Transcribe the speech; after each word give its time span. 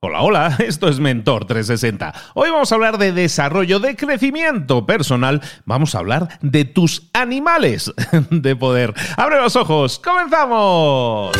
Hola, 0.00 0.20
hola, 0.20 0.56
esto 0.60 0.88
es 0.88 1.00
Mentor 1.00 1.44
360. 1.44 2.14
Hoy 2.34 2.50
vamos 2.50 2.70
a 2.70 2.76
hablar 2.76 2.98
de 2.98 3.10
desarrollo, 3.10 3.80
de 3.80 3.96
crecimiento 3.96 4.86
personal. 4.86 5.42
Vamos 5.64 5.96
a 5.96 5.98
hablar 5.98 6.38
de 6.40 6.64
tus 6.64 7.10
animales 7.12 7.92
de 8.30 8.54
poder. 8.54 8.94
¡Abre 9.16 9.40
los 9.40 9.56
ojos! 9.56 9.98
¡Comenzamos! 9.98 11.32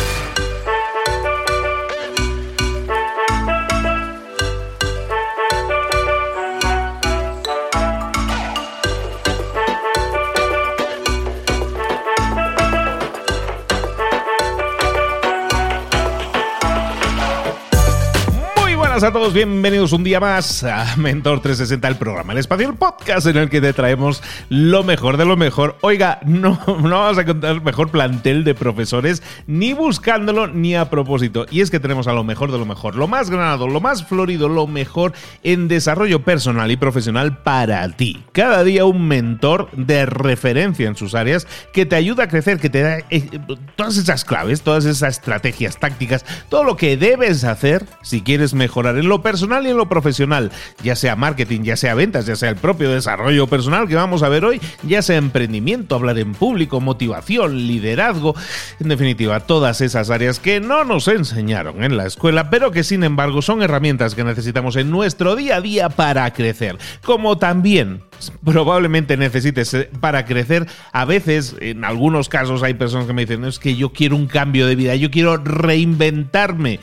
A 19.03 19.13
todos, 19.13 19.33
bienvenidos 19.33 19.93
un 19.93 20.03
día 20.03 20.19
más 20.19 20.61
a 20.65 20.97
Mentor 20.97 21.39
360, 21.39 21.87
el 21.87 21.95
programa 21.95 22.33
El 22.33 22.39
Espacio, 22.39 22.67
el 22.67 22.75
podcast 22.75 23.27
en 23.27 23.37
el 23.37 23.49
que 23.49 23.61
te 23.61 23.71
traemos 23.71 24.21
lo 24.49 24.83
mejor 24.83 25.15
de 25.15 25.23
lo 25.23 25.37
mejor. 25.37 25.77
Oiga, 25.81 26.19
no, 26.25 26.59
vamos 26.67 27.17
a 27.17 27.23
contar 27.23 27.63
mejor 27.63 27.91
plantel 27.91 28.43
de 28.43 28.55
profesores, 28.55 29.23
ni 29.47 29.71
buscándolo 29.71 30.47
ni 30.47 30.75
a 30.75 30.89
propósito. 30.89 31.45
Y 31.49 31.61
es 31.61 31.71
que 31.71 31.79
tenemos 31.79 32.07
a 32.07 32.13
lo 32.13 32.25
mejor 32.25 32.51
de 32.51 32.57
lo 32.57 32.65
mejor, 32.65 32.95
lo 32.95 33.07
más 33.07 33.29
granado, 33.29 33.69
lo 33.69 33.79
más 33.79 34.03
florido, 34.03 34.49
lo 34.49 34.67
mejor 34.67 35.13
en 35.43 35.69
desarrollo 35.69 36.23
personal 36.23 36.69
y 36.69 36.75
profesional 36.75 37.37
para 37.37 37.87
ti. 37.89 38.21
Cada 38.33 38.65
día 38.65 38.83
un 38.83 39.07
mentor 39.07 39.69
de 39.71 40.07
referencia 40.07 40.89
en 40.89 40.97
sus 40.97 41.15
áreas 41.15 41.47
que 41.71 41.85
te 41.85 41.95
ayuda 41.95 42.25
a 42.25 42.27
crecer, 42.27 42.59
que 42.59 42.69
te 42.69 42.81
da 42.81 42.97
eh, 43.09 43.29
todas 43.77 43.95
esas 43.95 44.25
claves, 44.25 44.61
todas 44.61 44.83
esas 44.83 45.19
estrategias 45.19 45.79
tácticas, 45.79 46.25
todo 46.49 46.65
lo 46.65 46.75
que 46.75 46.97
debes 46.97 47.45
hacer 47.45 47.85
si 48.01 48.21
quieres 48.21 48.53
mejorar 48.53 48.88
en 48.97 49.07
lo 49.07 49.21
personal 49.21 49.65
y 49.65 49.69
en 49.69 49.77
lo 49.77 49.87
profesional, 49.87 50.51
ya 50.83 50.95
sea 50.95 51.15
marketing, 51.15 51.61
ya 51.63 51.77
sea 51.77 51.95
ventas, 51.95 52.25
ya 52.25 52.35
sea 52.35 52.49
el 52.49 52.55
propio 52.55 52.91
desarrollo 52.91 53.47
personal 53.47 53.87
que 53.87 53.95
vamos 53.95 54.23
a 54.23 54.29
ver 54.29 54.45
hoy, 54.45 54.61
ya 54.83 55.01
sea 55.01 55.17
emprendimiento, 55.17 55.95
hablar 55.95 56.17
en 56.19 56.33
público, 56.33 56.79
motivación, 56.81 57.67
liderazgo, 57.67 58.35
en 58.79 58.89
definitiva, 58.89 59.41
todas 59.41 59.81
esas 59.81 60.09
áreas 60.09 60.39
que 60.39 60.59
no 60.59 60.83
nos 60.83 61.07
enseñaron 61.07 61.83
en 61.83 61.97
la 61.97 62.05
escuela, 62.05 62.49
pero 62.49 62.71
que 62.71 62.83
sin 62.83 63.03
embargo 63.03 63.41
son 63.41 63.61
herramientas 63.61 64.15
que 64.15 64.23
necesitamos 64.23 64.75
en 64.75 64.89
nuestro 64.91 65.35
día 65.35 65.57
a 65.57 65.61
día 65.61 65.89
para 65.89 66.31
crecer, 66.33 66.77
como 67.03 67.37
también 67.37 68.01
probablemente 68.43 69.17
necesites 69.17 69.73
eh, 69.73 69.89
para 69.99 70.25
crecer. 70.25 70.67
A 70.91 71.05
veces, 71.05 71.55
en 71.59 71.83
algunos 71.83 72.29
casos, 72.29 72.63
hay 72.63 72.73
personas 72.73 73.07
que 73.07 73.13
me 73.13 73.25
dicen, 73.25 73.45
es 73.45 73.59
que 73.59 73.75
yo 73.75 73.91
quiero 73.93 74.15
un 74.15 74.27
cambio 74.27 74.67
de 74.67 74.75
vida, 74.75 74.95
yo 74.95 75.11
quiero 75.11 75.37
reinventarme. 75.37 76.79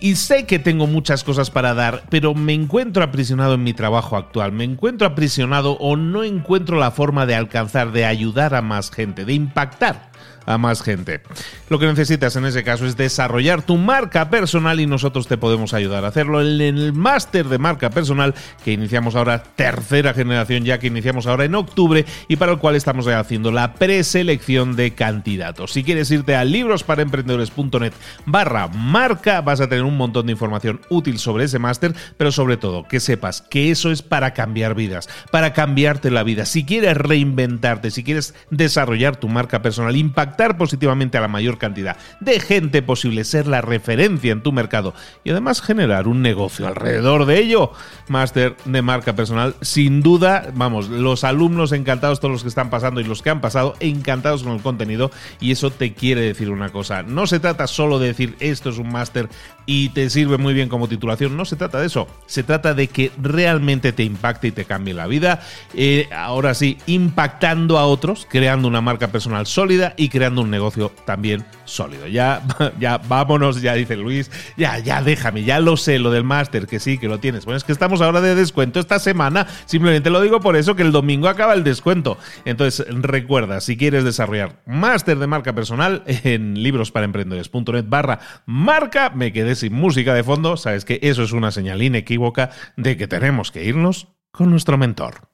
Y 0.00 0.16
sé 0.16 0.46
que 0.46 0.58
tengo 0.58 0.86
muchas 0.86 1.24
cosas 1.24 1.47
para 1.50 1.74
dar, 1.74 2.04
pero 2.10 2.34
me 2.34 2.54
encuentro 2.54 3.02
aprisionado 3.02 3.54
en 3.54 3.62
mi 3.62 3.72
trabajo 3.72 4.16
actual, 4.16 4.52
me 4.52 4.64
encuentro 4.64 5.06
aprisionado 5.06 5.72
o 5.72 5.96
no 5.96 6.24
encuentro 6.24 6.78
la 6.78 6.90
forma 6.90 7.26
de 7.26 7.34
alcanzar, 7.34 7.92
de 7.92 8.04
ayudar 8.04 8.54
a 8.54 8.62
más 8.62 8.90
gente, 8.90 9.24
de 9.24 9.34
impactar 9.34 10.07
a 10.48 10.56
más 10.56 10.82
gente. 10.82 11.20
Lo 11.68 11.78
que 11.78 11.86
necesitas 11.86 12.34
en 12.36 12.46
ese 12.46 12.64
caso 12.64 12.86
es 12.86 12.96
desarrollar 12.96 13.62
tu 13.62 13.76
marca 13.76 14.30
personal 14.30 14.80
y 14.80 14.86
nosotros 14.86 15.28
te 15.28 15.36
podemos 15.36 15.74
ayudar 15.74 16.04
a 16.04 16.08
hacerlo 16.08 16.40
en 16.40 16.60
el 16.60 16.94
máster 16.94 17.48
de 17.48 17.58
marca 17.58 17.90
personal 17.90 18.34
que 18.64 18.72
iniciamos 18.72 19.14
ahora, 19.14 19.42
tercera 19.42 20.14
generación 20.14 20.64
ya 20.64 20.78
que 20.78 20.86
iniciamos 20.86 21.26
ahora 21.26 21.44
en 21.44 21.54
octubre 21.54 22.06
y 22.28 22.36
para 22.36 22.52
el 22.52 22.58
cual 22.58 22.76
estamos 22.76 23.06
haciendo 23.06 23.52
la 23.52 23.74
preselección 23.74 24.74
de 24.74 24.94
candidatos. 24.94 25.72
Si 25.72 25.84
quieres 25.84 26.10
irte 26.10 26.34
a 26.34 26.44
librosparaemprendedores.net 26.44 27.92
barra 28.24 28.68
marca 28.68 29.42
vas 29.42 29.60
a 29.60 29.68
tener 29.68 29.84
un 29.84 29.98
montón 29.98 30.26
de 30.26 30.32
información 30.32 30.80
útil 30.88 31.18
sobre 31.18 31.44
ese 31.44 31.58
máster, 31.58 31.94
pero 32.16 32.32
sobre 32.32 32.56
todo 32.56 32.88
que 32.88 33.00
sepas 33.00 33.42
que 33.42 33.70
eso 33.70 33.90
es 33.90 34.00
para 34.00 34.32
cambiar 34.32 34.74
vidas, 34.74 35.10
para 35.30 35.52
cambiarte 35.52 36.10
la 36.10 36.22
vida. 36.22 36.46
Si 36.46 36.64
quieres 36.64 36.96
reinventarte, 36.96 37.90
si 37.90 38.02
quieres 38.02 38.34
desarrollar 38.50 39.16
tu 39.16 39.28
marca 39.28 39.60
personal, 39.60 39.94
impactar 39.94 40.37
positivamente 40.56 41.18
a 41.18 41.20
la 41.20 41.28
mayor 41.28 41.58
cantidad 41.58 41.96
de 42.20 42.40
gente 42.40 42.80
posible, 42.82 43.24
ser 43.24 43.46
la 43.46 43.60
referencia 43.60 44.32
en 44.32 44.42
tu 44.42 44.52
mercado 44.52 44.94
y 45.24 45.30
además 45.30 45.60
generar 45.60 46.06
un 46.06 46.22
negocio 46.22 46.66
alrededor 46.66 47.26
de 47.26 47.38
ello. 47.38 47.72
Máster 48.08 48.56
de 48.64 48.82
marca 48.82 49.14
personal, 49.14 49.54
sin 49.60 50.00
duda, 50.00 50.50
vamos, 50.54 50.88
los 50.88 51.24
alumnos 51.24 51.72
encantados, 51.72 52.20
todos 52.20 52.32
los 52.32 52.42
que 52.42 52.48
están 52.48 52.70
pasando 52.70 53.00
y 53.00 53.04
los 53.04 53.22
que 53.22 53.30
han 53.30 53.40
pasado, 53.40 53.74
encantados 53.80 54.42
con 54.42 54.52
el 54.52 54.62
contenido 54.62 55.10
y 55.40 55.50
eso 55.50 55.70
te 55.70 55.92
quiere 55.92 56.20
decir 56.20 56.50
una 56.50 56.70
cosa. 56.70 57.02
No 57.02 57.26
se 57.26 57.40
trata 57.40 57.66
solo 57.66 57.98
de 57.98 58.08
decir 58.08 58.36
esto 58.40 58.70
es 58.70 58.78
un 58.78 58.90
máster 58.90 59.28
y 59.70 59.90
te 59.90 60.08
sirve 60.08 60.38
muy 60.38 60.54
bien 60.54 60.70
como 60.70 60.88
titulación, 60.88 61.36
no 61.36 61.44
se 61.44 61.54
trata 61.54 61.78
de 61.78 61.88
eso, 61.88 62.08
se 62.24 62.42
trata 62.42 62.72
de 62.72 62.88
que 62.88 63.12
realmente 63.20 63.92
te 63.92 64.02
impacte 64.02 64.48
y 64.48 64.50
te 64.50 64.64
cambie 64.64 64.94
la 64.94 65.06
vida. 65.06 65.42
Eh, 65.74 66.08
ahora 66.10 66.54
sí, 66.54 66.78
impactando 66.86 67.76
a 67.76 67.84
otros, 67.84 68.26
creando 68.30 68.66
una 68.66 68.80
marca 68.80 69.08
personal 69.08 69.46
sólida 69.46 69.92
y 69.98 70.08
creando 70.08 70.40
un 70.40 70.50
negocio 70.50 70.90
también 71.04 71.44
sólido. 71.66 72.06
Ya, 72.06 72.42
ya 72.80 72.96
vámonos, 72.96 73.60
ya 73.60 73.74
dice 73.74 73.94
Luis, 73.96 74.30
ya, 74.56 74.78
ya 74.78 75.02
déjame, 75.02 75.44
ya 75.44 75.60
lo 75.60 75.76
sé, 75.76 75.98
lo 75.98 76.10
del 76.10 76.24
máster, 76.24 76.66
que 76.66 76.80
sí, 76.80 76.96
que 76.96 77.06
lo 77.06 77.20
tienes. 77.20 77.44
Bueno, 77.44 77.58
es 77.58 77.64
que 77.64 77.72
estamos 77.72 78.00
ahora 78.00 78.22
de 78.22 78.34
descuento 78.34 78.80
esta 78.80 78.98
semana, 78.98 79.46
simplemente 79.66 80.08
lo 80.08 80.22
digo 80.22 80.40
por 80.40 80.56
eso 80.56 80.76
que 80.76 80.82
el 80.82 80.92
domingo 80.92 81.28
acaba 81.28 81.52
el 81.52 81.62
descuento. 81.62 82.16
Entonces, 82.46 82.86
recuerda, 82.88 83.60
si 83.60 83.76
quieres 83.76 84.02
desarrollar 84.02 84.62
máster 84.64 85.18
de 85.18 85.26
marca 85.26 85.52
personal 85.52 86.04
en 86.06 86.54
librosparaemprendedores.net 86.62 87.84
barra 87.86 88.20
marca, 88.46 89.10
me 89.10 89.30
quedé 89.30 89.57
sin 89.58 89.74
música 89.74 90.14
de 90.14 90.24
fondo, 90.24 90.56
sabes 90.56 90.84
que 90.84 90.98
eso 91.02 91.22
es 91.22 91.32
una 91.32 91.50
señal 91.50 91.82
inequívoca 91.82 92.50
de 92.76 92.96
que 92.96 93.08
tenemos 93.08 93.50
que 93.50 93.64
irnos 93.64 94.08
con 94.30 94.50
nuestro 94.50 94.78
mentor. 94.78 95.28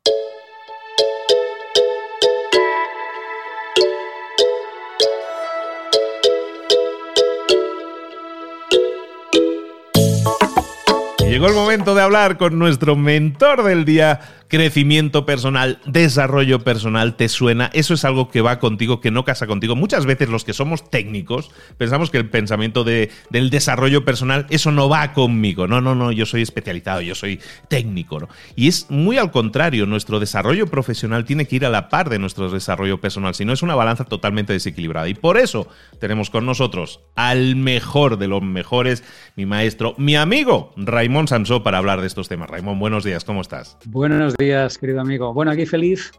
Llegó 11.34 11.48
el 11.48 11.54
momento 11.54 11.96
de 11.96 12.02
hablar 12.02 12.38
con 12.38 12.60
nuestro 12.60 12.94
mentor 12.94 13.64
del 13.64 13.84
día, 13.84 14.20
crecimiento 14.49 15.27
personal, 15.27 15.81
desarrollo 15.87 16.60
personal, 16.60 17.16
¿te 17.16 17.28
suena? 17.28 17.71
Eso 17.72 17.94
es 17.94 18.05
algo 18.05 18.31
que 18.31 18.41
va 18.41 18.59
contigo, 18.59 19.00
que 19.00 19.10
no 19.10 19.25
casa 19.25 19.47
contigo. 19.47 19.75
Muchas 19.77 20.06
veces 20.06 20.28
los 20.28 20.44
que 20.44 20.53
somos 20.53 20.91
técnicos 20.91 21.50
pensamos 21.78 22.10
que 22.10 22.19
el 22.19 22.31
pensamiento 22.31 22.84
de, 22.84 23.10
del 23.31 23.50
desarrollo 23.50 24.05
personal, 24.05 24.47
eso 24.50 24.71
no 24.71 24.88
va 24.88 25.12
conmigo. 25.12 25.66
No, 25.66 25.81
no, 25.81 25.94
no, 25.94 26.12
yo 26.12 26.27
soy 26.27 26.43
especializado, 26.43 27.00
yo 27.00 27.15
soy 27.15 27.41
técnico. 27.69 28.28
Y 28.55 28.69
es 28.69 28.91
muy 28.91 29.19
al 29.19 29.31
contrario, 29.31 29.87
nuestro 29.87 30.21
desarrollo 30.21 30.66
profesional 30.66 31.25
tiene 31.25 31.47
que 31.47 31.56
ir 31.56 31.66
a 31.66 31.71
la 31.71 31.88
par 31.88 32.09
de 32.09 32.19
nuestro 32.19 32.49
desarrollo 32.49 33.00
personal, 33.00 33.34
si 33.34 33.44
no 33.44 33.53
es 33.53 33.62
una 33.62 33.75
balanza 33.75 34.05
totalmente 34.05 34.53
desequilibrada. 34.53 35.09
Y 35.09 35.15
por 35.15 35.37
eso 35.37 35.66
tenemos 35.99 36.31
con 36.31 36.47
nosotros 36.47 37.00
al 37.16 37.56
mejor 37.56 38.19
de 38.19 38.28
los 38.28 38.43
mejores, 38.43 39.03
mi 39.37 39.47
maestro, 39.47 39.94
mi 39.99 40.15
amigo, 40.15 40.72
Raymond 40.76 41.28
Sansó, 41.28 41.62
para 41.62 41.78
hablar 41.78 42.00
de 42.00 42.06
estos 42.06 42.28
temas. 42.28 42.49
Raymond, 42.50 42.78
buenos 42.78 43.03
días, 43.03 43.25
¿cómo 43.25 43.41
estás? 43.41 43.78
Buenos 43.87 44.37
días 44.37 44.44
días, 44.44 44.78
querido 44.78 45.00
amigo. 45.00 45.32
Bueno, 45.32 45.50
aquí 45.50 45.66
feliz 45.66 46.12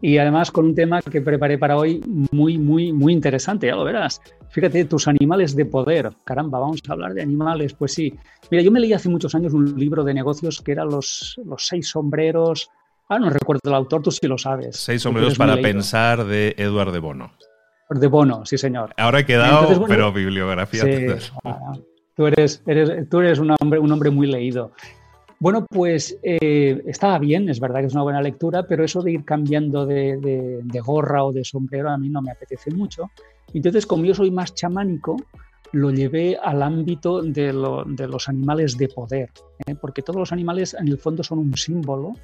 y 0.00 0.18
además 0.18 0.50
con 0.50 0.66
un 0.66 0.74
tema 0.74 1.00
que 1.00 1.20
preparé 1.20 1.58
para 1.58 1.76
hoy 1.76 2.02
muy, 2.30 2.58
muy, 2.58 2.92
muy 2.92 3.12
interesante, 3.12 3.66
ya 3.68 3.76
lo 3.76 3.84
verás. 3.84 4.20
Fíjate, 4.50 4.84
tus 4.84 5.08
animales 5.08 5.54
de 5.56 5.64
poder. 5.64 6.10
Caramba, 6.24 6.58
vamos 6.58 6.80
a 6.88 6.92
hablar 6.92 7.14
de 7.14 7.22
animales. 7.22 7.74
Pues 7.74 7.94
sí. 7.94 8.14
Mira, 8.50 8.62
yo 8.62 8.70
me 8.70 8.80
leí 8.80 8.92
hace 8.92 9.08
muchos 9.08 9.34
años 9.34 9.52
un 9.52 9.78
libro 9.78 10.04
de 10.04 10.14
negocios 10.14 10.60
que 10.60 10.72
era 10.72 10.84
los, 10.84 11.40
los 11.44 11.66
seis 11.66 11.88
sombreros. 11.88 12.68
Ah, 13.08 13.18
no 13.18 13.30
recuerdo 13.30 13.60
el 13.64 13.74
autor, 13.74 14.02
tú 14.02 14.10
sí 14.10 14.26
lo 14.26 14.38
sabes. 14.38 14.76
Seis 14.76 15.02
sombreros 15.02 15.36
para 15.36 15.56
pensar 15.56 16.24
de 16.24 16.54
Eduard 16.58 16.92
de 16.92 16.98
Bono. 16.98 17.32
De 17.90 18.06
Bono, 18.08 18.44
sí, 18.44 18.58
señor. 18.58 18.92
Ahora 18.96 19.20
he 19.20 19.26
quedado, 19.26 19.84
pero 19.86 20.12
bibliografía. 20.12 20.82
tú 22.16 22.26
eres, 22.26 22.62
eres, 22.66 23.08
tú 23.08 23.20
eres 23.20 23.38
un 23.38 23.54
hombre, 23.60 23.78
un 23.78 23.92
hombre 23.92 24.10
muy 24.10 24.26
leído. 24.26 24.72
Bueno, 25.38 25.66
pues 25.66 26.18
eh, 26.22 26.82
estaba 26.86 27.18
bien, 27.18 27.48
es 27.50 27.60
verdad 27.60 27.80
que 27.80 27.86
es 27.86 27.92
una 27.92 28.04
buena 28.04 28.22
lectura, 28.22 28.66
pero 28.66 28.84
eso 28.84 29.02
de 29.02 29.12
ir 29.12 29.24
cambiando 29.24 29.84
de, 29.84 30.62
gorra 30.84 31.24
o 31.24 31.32
de 31.32 31.44
sombrero 31.44 31.90
a 31.90 31.98
mí 31.98 32.08
no 32.08 32.22
me 32.22 32.30
apetece 32.30 32.70
mucho. 32.70 33.10
Entonces, 33.52 33.86
como 33.86 34.04
yo 34.06 34.14
soy 34.14 34.30
más 34.30 34.54
chamánico, 34.54 35.16
lo 35.72 35.90
llevé 35.90 36.38
al 36.42 36.62
ámbito 36.62 37.20
de, 37.20 37.52
los 37.52 38.28
animales 38.30 38.78
de 38.78 38.88
poder, 38.88 39.30
¿eh? 39.66 39.74
porque 39.74 40.00
todos 40.00 40.18
los 40.18 40.32
animales 40.32 40.74
en 40.78 40.88
el 40.88 40.96
fondo 40.96 41.22
son 41.22 41.38
un 41.40 41.54
símbolo 41.54 42.14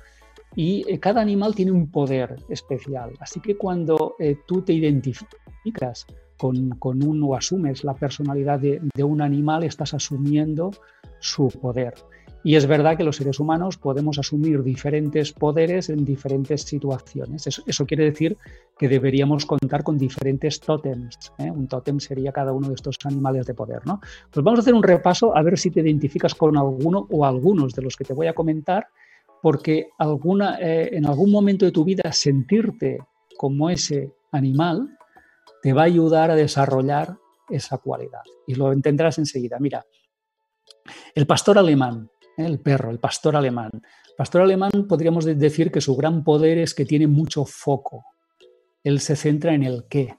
y 0.56 0.84
eh, 0.88 0.98
cada 0.98 1.20
animal 1.20 1.54
tiene 1.54 1.72
un 1.72 1.90
poder 1.90 2.36
especial. 2.48 3.12
Así 3.20 3.40
que 3.40 3.58
cuando 3.58 4.16
tú 4.46 4.62
te 4.62 4.72
identificas 4.72 6.06
con, 6.38 6.70
con, 6.78 7.02
uno 7.02 7.26
o 7.26 7.36
asumes 7.36 7.84
la 7.84 7.94
personalidad 7.94 8.58
de 8.58 9.04
un 9.04 9.20
animal, 9.20 9.64
estás 9.64 9.92
asumiendo 9.92 10.70
su 11.20 11.48
poder. 11.48 11.94
Y 12.44 12.56
es 12.56 12.66
verdad 12.66 12.96
que 12.96 13.04
los 13.04 13.16
seres 13.16 13.38
humanos 13.38 13.78
podemos 13.78 14.18
asumir 14.18 14.62
diferentes 14.62 15.32
poderes 15.32 15.88
en 15.88 16.04
diferentes 16.04 16.62
situaciones. 16.62 17.46
Eso, 17.46 17.86
quiere 17.86 18.04
decir 18.04 18.36
que 18.76 18.88
deberíamos 18.88 19.46
contar 19.46 19.84
con 19.84 19.96
diferentes 19.96 20.58
tótems. 20.60 21.32
¿eh? 21.38 21.50
Un 21.50 21.68
tótem 21.68 22.00
sería 22.00 22.32
cada 22.32 22.52
uno 22.52 22.68
de 22.68 22.74
estos 22.74 22.98
animales 23.04 23.46
de 23.46 23.54
poder. 23.54 23.86
¿no? 23.86 24.00
Pues 24.30 24.42
vamos 24.42 24.58
a 24.58 24.62
hacer 24.62 24.74
un 24.74 24.82
repaso 24.82 25.36
a 25.36 25.42
ver 25.42 25.58
si 25.58 25.70
te 25.70 25.80
identificas 25.80 26.34
con 26.34 26.56
alguno 26.56 27.06
o 27.10 27.24
algunos 27.24 27.74
de 27.74 27.82
los 27.82 27.96
que 27.96 28.04
te 28.04 28.12
voy 28.12 28.26
a 28.26 28.34
comentar, 28.34 28.88
porque 29.40 29.90
alguna, 29.98 30.58
eh, 30.60 30.96
en 30.96 31.06
algún 31.06 31.30
momento 31.30 31.64
de 31.64 31.72
tu 31.72 31.84
vida 31.84 32.10
sentirte 32.12 32.98
como 33.36 33.70
ese 33.70 34.12
animal 34.32 34.96
te 35.62 35.72
va 35.72 35.82
a 35.82 35.86
ayudar 35.86 36.30
a 36.30 36.36
desarrollar 36.36 37.16
esa 37.48 37.78
cualidad. 37.78 38.22
Y 38.46 38.54
lo 38.56 38.72
entenderás 38.72 39.18
enseguida. 39.18 39.58
Mira, 39.60 39.84
el 41.14 41.26
pastor 41.26 41.58
alemán. 41.58 42.10
El 42.36 42.60
perro, 42.60 42.90
el 42.90 42.98
pastor 42.98 43.36
alemán. 43.36 43.70
El 43.74 44.16
pastor 44.16 44.42
alemán 44.42 44.70
podríamos 44.88 45.24
decir 45.24 45.70
que 45.70 45.80
su 45.80 45.96
gran 45.96 46.24
poder 46.24 46.58
es 46.58 46.74
que 46.74 46.84
tiene 46.84 47.06
mucho 47.06 47.44
foco. 47.44 48.04
Él 48.82 49.00
se 49.00 49.16
centra 49.16 49.54
en 49.54 49.62
el 49.62 49.86
qué. 49.88 50.16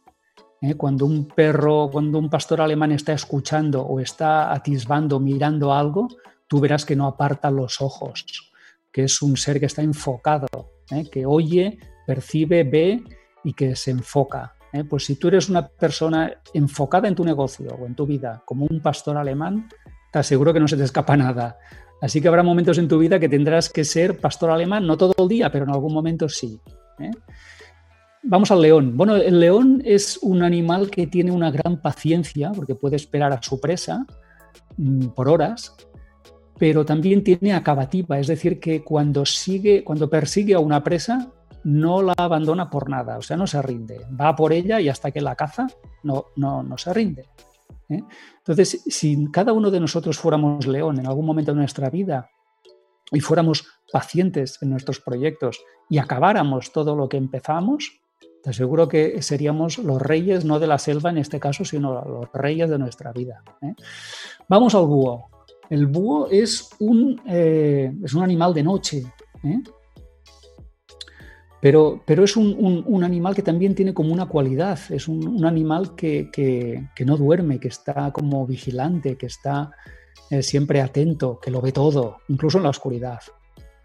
¿eh? 0.62 0.76
Cuando 0.76 1.06
un 1.06 1.28
perro, 1.28 1.90
cuando 1.92 2.18
un 2.18 2.30
pastor 2.30 2.62
alemán 2.62 2.92
está 2.92 3.14
escuchando 3.14 3.84
o 3.84 4.00
está 4.00 4.54
atisbando, 4.54 5.20
mirando 5.20 5.74
algo, 5.74 6.08
tú 6.48 6.60
verás 6.60 6.86
que 6.86 6.96
no 6.96 7.08
aparta 7.08 7.52
los 7.52 7.82
ojos, 7.82 8.52
que 8.92 9.04
es 9.04 9.22
un 9.22 9.38
ser 9.38 9.60
que 9.60 9.66
está 9.66 9.82
enfocado, 9.82 10.48
¿eh? 10.92 11.10
que 11.12 11.26
oye, 11.26 11.78
percibe, 12.08 12.64
ve 12.64 13.04
y 13.44 13.54
que 13.54 13.76
se 13.76 13.92
enfoca. 13.92 14.56
Pues 14.90 15.06
si 15.06 15.18
tú 15.18 15.28
eres 15.28 15.50
una 15.50 15.68
persona 15.68 16.34
enfocada 16.52 17.08
en 17.08 17.14
tu 17.14 17.24
negocio 17.24 17.78
o 17.80 17.86
en 17.86 17.94
tu 17.94 18.08
vida 18.08 18.42
como 18.44 18.66
un 18.66 18.82
pastor 18.82 19.18
alemán, 19.18 19.70
te 20.12 20.18
aseguro 20.18 20.52
que 20.52 20.60
no 20.60 20.68
se 20.68 20.78
te 20.78 20.84
escapa 20.84 21.16
nada. 21.16 21.58
Así 22.04 22.20
que 22.20 22.28
habrá 22.28 22.44
momentos 22.44 22.78
en 22.80 22.90
tu 22.90 23.00
vida 23.00 23.18
que 23.18 23.30
tendrás 23.30 23.70
que 23.70 23.86
ser 23.86 24.20
pastor 24.20 24.52
alemán, 24.52 24.86
no 24.86 24.98
todo 24.98 25.14
el 25.18 25.30
día, 25.30 25.50
pero 25.50 25.64
en 25.64 25.72
algún 25.72 25.94
momento 25.94 26.28
sí. 26.28 26.60
¿eh? 27.00 27.12
Vamos 28.24 28.52
al 28.52 28.62
león. 28.62 28.98
Bueno, 28.98 29.16
el 29.16 29.40
león 29.40 29.82
es 29.86 30.20
un 30.22 30.44
animal 30.44 30.90
que 30.90 31.08
tiene 31.08 31.32
una 31.32 31.50
gran 31.50 31.82
paciencia 31.82 32.52
porque 32.54 32.76
puede 32.76 32.98
esperar 32.98 33.32
a 33.32 33.42
su 33.42 33.58
presa 33.58 34.06
mm, 34.76 35.08
por 35.16 35.30
horas, 35.30 35.78
pero 36.60 36.84
también 36.84 37.24
tiene 37.24 37.54
acabativa, 37.54 38.20
es 38.20 38.28
decir, 38.28 38.60
que 38.60 38.84
cuando 38.84 39.26
sigue, 39.26 39.86
cuando 39.86 40.10
persigue 40.10 40.56
a 40.56 40.60
una 40.60 40.84
presa, 40.84 41.32
no 41.64 42.02
la 42.02 42.16
abandona 42.18 42.70
por 42.70 42.90
nada, 42.90 43.18
o 43.18 43.22
sea, 43.22 43.38
no 43.38 43.48
se 43.48 43.62
rinde. 43.62 44.02
Va 44.20 44.36
por 44.36 44.52
ella 44.52 44.82
y 44.82 44.90
hasta 44.90 45.12
que 45.12 45.22
la 45.22 45.38
caza 45.38 45.68
no, 46.04 46.26
no, 46.36 46.64
no 46.64 46.78
se 46.78 46.94
rinde. 46.94 47.30
¿Eh? 47.90 48.02
Entonces, 48.38 48.84
si 48.88 49.30
cada 49.32 49.54
uno 49.54 49.72
de 49.72 49.80
nosotros 49.80 50.18
fuéramos 50.18 50.68
león 50.68 51.00
en 51.00 51.08
algún 51.08 51.26
momento 51.26 51.52
de 51.52 51.60
nuestra 51.60 51.90
vida 51.90 52.30
y 53.12 53.20
fuéramos 53.20 53.66
pacientes 53.92 54.58
en 54.62 54.70
nuestros 54.72 55.00
proyectos 55.00 55.62
y 55.90 55.98
acabáramos 55.98 56.72
todo 56.72 56.96
lo 56.96 57.08
que 57.10 57.18
empezamos, 57.18 58.00
te 58.44 58.50
aseguro 58.50 58.90
que 58.90 59.22
seríamos 59.22 59.78
los 59.78 60.02
reyes, 60.02 60.44
no 60.44 60.60
de 60.60 60.68
la 60.68 60.78
selva 60.78 61.10
en 61.10 61.18
este 61.18 61.40
caso, 61.40 61.64
sino 61.64 62.04
los 62.04 62.32
reyes 62.34 62.70
de 62.70 62.78
nuestra 62.78 63.14
vida. 63.14 63.42
¿eh? 63.62 63.74
Vamos 64.50 64.76
al 64.76 64.86
búho. 64.86 65.30
El 65.70 65.88
búho 65.88 66.28
es 66.30 66.70
un, 66.80 67.22
eh, 67.26 67.92
es 68.04 68.14
un 68.14 68.24
animal 68.24 68.54
de 68.54 68.64
noche. 68.64 69.04
Pero, 71.64 72.04
es 72.06 72.36
un, 72.36 73.04
animal 73.06 73.34
que 73.34 73.42
también 73.42 73.74
tiene 73.74 73.94
como 73.94 74.12
una 74.12 74.26
cualidad, 74.26 74.78
es 74.90 75.08
un, 75.08 75.46
animal 75.46 75.96
que, 75.96 76.90
no 77.06 77.16
duerme, 77.16 77.58
que 77.58 77.70
está 77.70 78.12
como 78.12 78.46
vigilante, 78.46 79.16
que 79.16 79.28
está 79.28 79.72
eh, 80.30 80.44
siempre 80.44 80.82
atento, 80.82 81.40
que 81.40 81.52
lo 81.52 81.62
ve 81.62 81.72
todo, 81.72 82.18
incluso 82.28 82.58
en 82.58 82.66
la 82.66 82.70
oscuridad. 82.70 83.22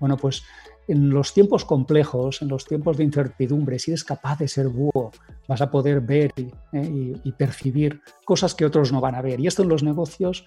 Bueno, 0.00 0.16
pues 0.16 0.42
en 0.88 1.10
los 1.10 1.32
tiempos 1.32 1.64
complejos, 1.64 2.42
en 2.42 2.48
los 2.48 2.64
tiempos 2.64 2.96
de 2.96 3.04
incertidumbre, 3.04 3.78
si 3.78 3.92
eres 3.92 4.02
capaz 4.02 4.40
de 4.40 4.48
ser 4.48 4.66
búho, 4.66 5.12
vas 5.46 5.60
a 5.60 5.70
poder 5.70 6.00
ver 6.00 6.32
y, 6.36 6.50
eh, 6.72 7.32
percibir 7.38 8.00
cosas 8.25 8.56
que 8.56 8.64
otros 8.64 8.90
no 8.90 9.00
van 9.00 9.14
a 9.14 9.22
ver. 9.22 9.38
Y 9.38 9.46
esto 9.46 9.62
en 9.62 9.69
los 9.69 9.84
negocios 9.84 10.46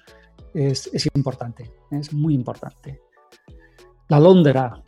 es, 0.53 0.89
es 0.91 1.07
importante, 1.15 1.71
es 1.91 2.11
muy 2.11 2.33
importante. 2.33 2.99
La 4.09 4.19
Londra, 4.19 4.83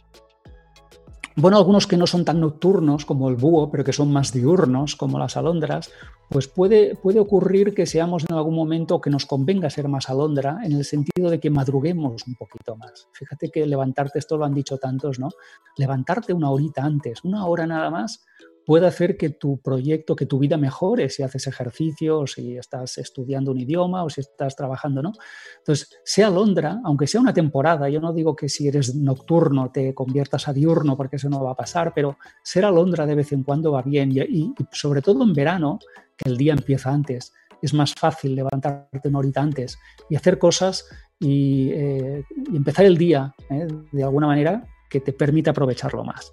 bueno, 1.35 1.57
algunos 1.57 1.87
que 1.87 1.97
no 1.97 2.05
son 2.05 2.25
tan 2.25 2.39
nocturnos 2.39 3.05
como 3.05 3.29
el 3.29 3.35
búho, 3.35 3.71
pero 3.71 3.83
que 3.83 3.93
son 3.93 4.11
más 4.11 4.31
diurnos 4.31 4.95
como 4.95 5.17
las 5.17 5.35
alondras, 5.35 5.89
pues 6.29 6.47
puede, 6.47 6.95
puede 6.95 7.19
ocurrir 7.19 7.73
que 7.73 7.85
seamos 7.85 8.25
en 8.29 8.35
algún 8.35 8.55
momento 8.55 9.01
que 9.01 9.09
nos 9.09 9.25
convenga 9.25 9.69
ser 9.69 9.87
más 9.87 10.09
alondra 10.09 10.59
en 10.63 10.73
el 10.73 10.85
sentido 10.85 11.29
de 11.29 11.39
que 11.39 11.49
madruguemos 11.49 12.27
un 12.27 12.35
poquito 12.35 12.75
más. 12.75 13.07
Fíjate 13.13 13.49
que 13.49 13.65
levantarte, 13.65 14.19
esto 14.19 14.37
lo 14.37 14.45
han 14.45 14.53
dicho 14.53 14.77
tantos, 14.77 15.19
¿no? 15.19 15.29
Levantarte 15.77 16.33
una 16.33 16.51
horita 16.51 16.83
antes, 16.83 17.23
una 17.23 17.45
hora 17.45 17.65
nada 17.65 17.89
más, 17.89 18.25
puede 18.65 18.87
hacer 18.87 19.17
que 19.17 19.29
tu 19.29 19.59
proyecto, 19.61 20.15
que 20.15 20.25
tu 20.25 20.39
vida 20.39 20.57
mejore 20.57 21.09
si 21.09 21.23
haces 21.23 21.47
ejercicio, 21.47 22.25
si 22.27 22.57
estás 22.57 22.97
estudiando 22.97 23.51
un 23.51 23.59
idioma 23.59 24.03
o 24.03 24.09
si 24.09 24.21
estás 24.21 24.55
trabajando, 24.55 25.01
¿no? 25.01 25.11
Entonces, 25.59 25.89
sea 26.03 26.29
Londra, 26.29 26.79
aunque 26.83 27.07
sea 27.07 27.21
una 27.21 27.33
temporada, 27.33 27.89
yo 27.89 27.99
no 27.99 28.13
digo 28.13 28.35
que 28.35 28.49
si 28.49 28.67
eres 28.67 28.95
nocturno 28.95 29.71
te 29.71 29.93
conviertas 29.93 30.47
a 30.47 30.53
diurno 30.53 30.95
porque 30.97 31.17
eso 31.17 31.29
no 31.29 31.43
va 31.43 31.51
a 31.51 31.55
pasar, 31.55 31.93
pero 31.93 32.17
ser 32.41 32.63
Londra 32.63 33.05
de 33.05 33.15
vez 33.15 33.31
en 33.31 33.43
cuando 33.43 33.71
va 33.71 33.81
bien 33.81 34.11
y, 34.11 34.53
sobre 34.71 35.01
todo 35.01 35.23
en 35.23 35.33
verano, 35.33 35.79
que 36.17 36.29
el 36.29 36.37
día 36.37 36.53
empieza 36.53 36.91
antes, 36.91 37.33
es 37.61 37.73
más 37.73 37.93
fácil 37.93 38.35
levantarte 38.35 39.07
una 39.07 39.19
horita 39.19 39.41
antes 39.41 39.77
y 40.09 40.15
hacer 40.15 40.37
cosas 40.37 40.85
y, 41.19 41.71
eh, 41.71 42.23
empezar 42.53 42.85
el 42.85 42.97
día 42.97 43.33
¿eh? 43.49 43.67
de 43.91 44.03
alguna 44.03 44.27
manera 44.27 44.67
que 44.93 44.99
te 44.99 45.11
permite 45.11 45.49
aprovecharlo 45.49 46.03
más. 46.03 46.31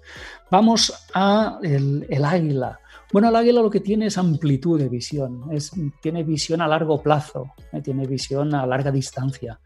Vamos 0.51 0.93
a 1.15 1.57
el, 1.63 2.23
águila. 2.23 2.79
Bueno, 3.11 3.29
el 3.29 3.35
águila 3.35 3.63
lo 3.63 3.71
que 3.71 3.79
tiene 3.79 4.05
es 4.05 4.19
amplitud 4.19 4.79
de 4.79 4.87
visión, 4.87 5.45
es, 5.51 5.71
tiene 5.99 6.23
visión 6.23 6.61
a 6.61 6.67
largo 6.67 7.01
plazo, 7.01 7.53
¿eh? 7.73 7.81
tiene 7.81 8.05
visión 8.05 8.53
a 8.53 8.67
larga 8.67 8.91
distancia, 8.91 9.59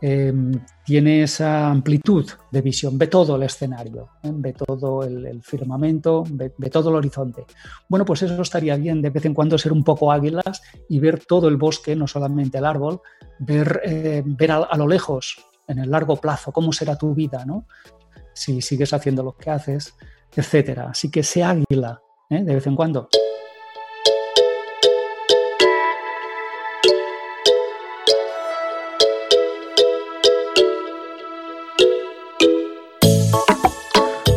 em, 0.00 0.50
tiene 0.82 1.24
esa 1.24 1.68
amplitud 1.68 2.26
de 2.50 2.62
visión, 2.62 2.96
ve 2.96 3.06
todo 3.06 3.36
el 3.36 3.42
escenario, 3.42 4.08
¿eh? 4.22 4.32
ve 4.32 4.54
todo 4.54 5.02
el, 5.02 5.42
firmamento, 5.42 6.24
ve, 6.30 6.70
todo 6.70 6.88
el 6.88 6.96
horizonte. 6.96 7.44
Bueno, 7.86 8.06
pues 8.06 8.22
eso 8.22 8.40
estaría 8.40 8.76
bien 8.76 9.02
de 9.02 9.10
vez 9.10 9.26
en 9.26 9.34
cuando 9.34 9.58
ser 9.58 9.72
un 9.72 9.84
poco 9.84 10.10
águilas 10.10 10.62
y 10.88 10.98
ver 11.00 11.22
todo 11.26 11.48
el 11.48 11.58
bosque, 11.58 11.94
no 11.94 12.06
solamente 12.06 12.56
el 12.56 12.64
árbol, 12.64 13.02
ver, 13.40 13.82
eh, 13.84 14.22
ver 14.24 14.52
a, 14.52 14.56
a, 14.56 14.76
lo 14.78 14.88
lejos, 14.88 15.36
en 15.68 15.80
el 15.80 15.90
largo 15.90 16.16
plazo, 16.16 16.52
cómo 16.52 16.72
será 16.72 16.96
tu 16.96 17.14
vida, 17.14 17.44
¿no? 17.44 17.66
Si 18.36 18.60
sigues 18.60 18.92
haciendo 18.92 19.22
lo 19.22 19.36
que 19.36 19.50
haces, 19.50 19.94
etcétera. 20.34 20.90
Así 20.90 21.10
que 21.10 21.22
sea 21.22 21.50
águila 21.50 22.02
¿eh? 22.28 22.44
de 22.44 22.54
vez 22.54 22.66
en 22.66 22.76
cuando. 22.76 23.08